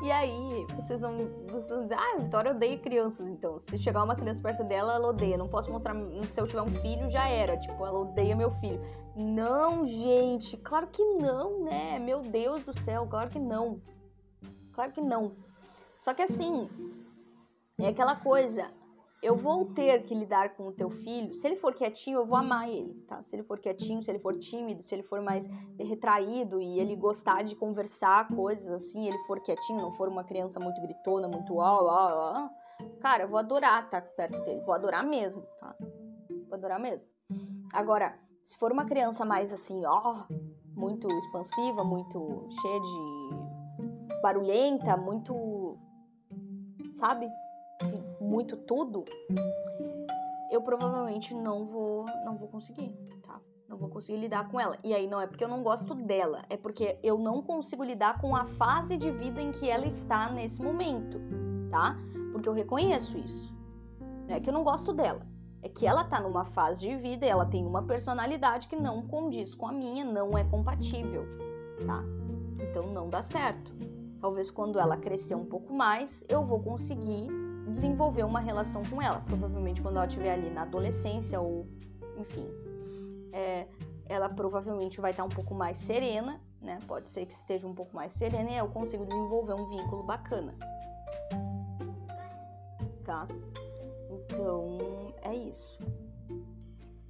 [0.03, 3.59] E aí, vocês vão, vocês vão dizer, ah, Vitória odeia crianças, então.
[3.59, 5.39] Se chegar uma criança perto dela, ela odeia.
[5.39, 5.95] Não posso mostrar,
[6.29, 7.59] se eu tiver um filho, já era.
[7.59, 8.79] Tipo, ela odeia meu filho.
[9.17, 11.99] Não, gente, claro que não, né?
[11.99, 13.81] Meu Deus do céu, claro que não.
[14.73, 15.33] Claro que não.
[15.99, 16.69] Só que assim,
[17.81, 18.71] é aquela coisa,
[19.25, 21.33] eu vou ter que lidar com o teu filho.
[21.33, 23.23] Se ele for quietinho, eu vou amar ele, tá?
[23.23, 25.49] Se ele for quietinho, se ele for tímido, se ele for mais
[25.81, 30.61] retraído e ele gostar de conversar coisas assim, ele for quietinho, não for uma criança
[30.61, 32.51] muito gritona, muito ó, ó, ó,
[33.01, 35.75] cara, eu vou adorar estar perto dele, vou adorar mesmo, tá?
[36.47, 37.09] Vou adorar mesmo.
[37.73, 40.27] Agora, se for uma criança mais assim, ó,
[40.77, 45.79] muito expansiva, muito cheia de barulhenta, muito
[46.95, 47.27] sabe?
[48.25, 49.05] Muito tudo,
[50.51, 53.41] eu provavelmente não vou, não vou conseguir, tá?
[53.69, 54.79] Não vou conseguir lidar com ela.
[54.83, 58.21] E aí não é porque eu não gosto dela, é porque eu não consigo lidar
[58.21, 61.21] com a fase de vida em que ela está nesse momento,
[61.71, 61.97] tá?
[62.33, 63.55] Porque eu reconheço isso.
[64.29, 65.27] Não é que eu não gosto dela,
[65.63, 69.55] é que ela tá numa fase de vida ela tem uma personalidade que não condiz
[69.55, 71.25] com a minha, não é compatível,
[71.87, 72.03] tá?
[72.61, 73.73] Então não dá certo.
[74.21, 77.29] Talvez quando ela crescer um pouco mais, eu vou conseguir
[77.75, 79.21] desenvolver uma relação com ela.
[79.21, 81.67] Provavelmente quando ela estiver ali na adolescência ou,
[82.17, 82.49] enfim,
[83.33, 83.67] é,
[84.07, 86.79] ela provavelmente vai estar um pouco mais serena, né?
[86.87, 90.55] Pode ser que esteja um pouco mais serena e eu consigo desenvolver um vínculo bacana.
[93.05, 93.29] Tá?
[94.09, 94.79] Então,
[95.23, 95.79] é isso.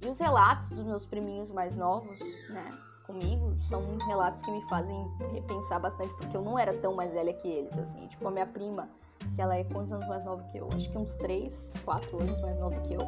[0.03, 5.07] E os relatos dos meus priminhos mais novos, né, comigo, são relatos que me fazem
[5.31, 8.05] repensar bastante, porque eu não era tão mais velha que eles, assim.
[8.07, 8.89] Tipo, a minha prima,
[9.33, 10.69] que ela é quantos anos mais nova que eu?
[10.71, 13.01] Acho que uns 3, 4 anos mais nova que eu.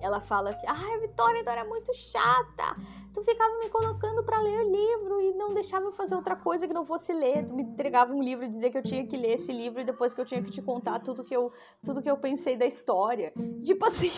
[0.00, 2.76] Ela fala que, ai, Vitória, tu era muito chata.
[3.12, 6.66] Tu ficava me colocando para ler o livro e não deixava eu fazer outra coisa
[6.68, 7.44] que não fosse ler.
[7.44, 9.84] Tu me entregava um livro e dizia que eu tinha que ler esse livro e
[9.84, 11.52] depois que eu tinha que te contar tudo que eu,
[11.84, 13.32] tudo que eu pensei da história.
[13.64, 14.12] Tipo assim.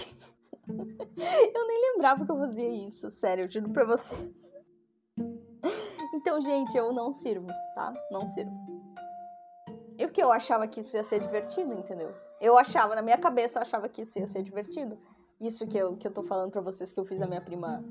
[0.68, 4.50] eu nem lembrava que eu fazia isso, sério, eu juro pra vocês.
[6.14, 7.94] Então, gente, eu não sirvo, tá?
[8.10, 8.69] Não sirvo.
[10.00, 12.14] E que eu achava que isso ia ser divertido, entendeu?
[12.40, 14.96] Eu achava, na minha cabeça, eu achava que isso ia ser divertido.
[15.38, 17.84] Isso que eu, que eu tô falando pra vocês que eu fiz a minha prima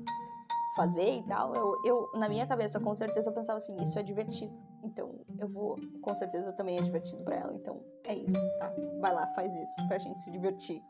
[0.74, 4.02] fazer e tal, eu, eu, na minha cabeça, com certeza, eu pensava assim, isso é
[4.02, 4.52] divertido.
[4.82, 7.54] Então, eu vou, com certeza, também é divertido para ela.
[7.54, 8.72] Então, é isso, tá?
[9.00, 10.82] Vai lá, faz isso, pra gente se divertir.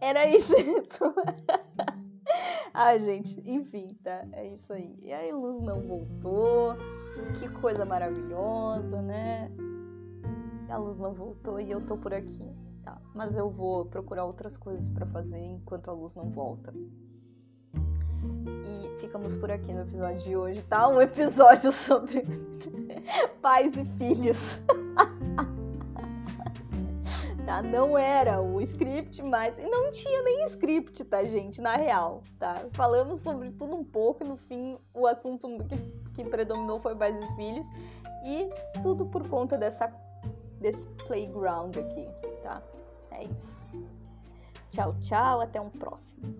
[0.00, 0.54] Era isso.
[2.72, 4.24] Ai, gente, enfim, tá?
[4.32, 4.98] É isso aí.
[5.02, 6.74] E aí, Luz não voltou.
[7.38, 9.50] Que coisa maravilhosa, né?
[10.68, 12.50] A luz não voltou e eu tô por aqui,
[12.84, 13.00] tá?
[13.14, 16.74] Mas eu vou procurar outras coisas para fazer enquanto a luz não volta.
[17.74, 20.88] E ficamos por aqui no episódio de hoje, tá?
[20.88, 22.24] Um episódio sobre
[23.40, 24.60] pais e filhos.
[27.46, 27.62] tá?
[27.62, 31.60] Não era o script, mas não tinha nem script, tá, gente?
[31.60, 32.66] Na real, tá?
[32.72, 35.76] Falamos sobre tudo um pouco e no fim o assunto que,
[36.12, 37.66] que predominou foi pais e filhos
[38.24, 38.50] e
[38.82, 39.88] tudo por conta dessa
[40.66, 42.08] desse playground aqui,
[42.42, 42.60] tá?
[43.12, 43.62] É isso.
[44.70, 46.34] Tchau, tchau, até um próximo.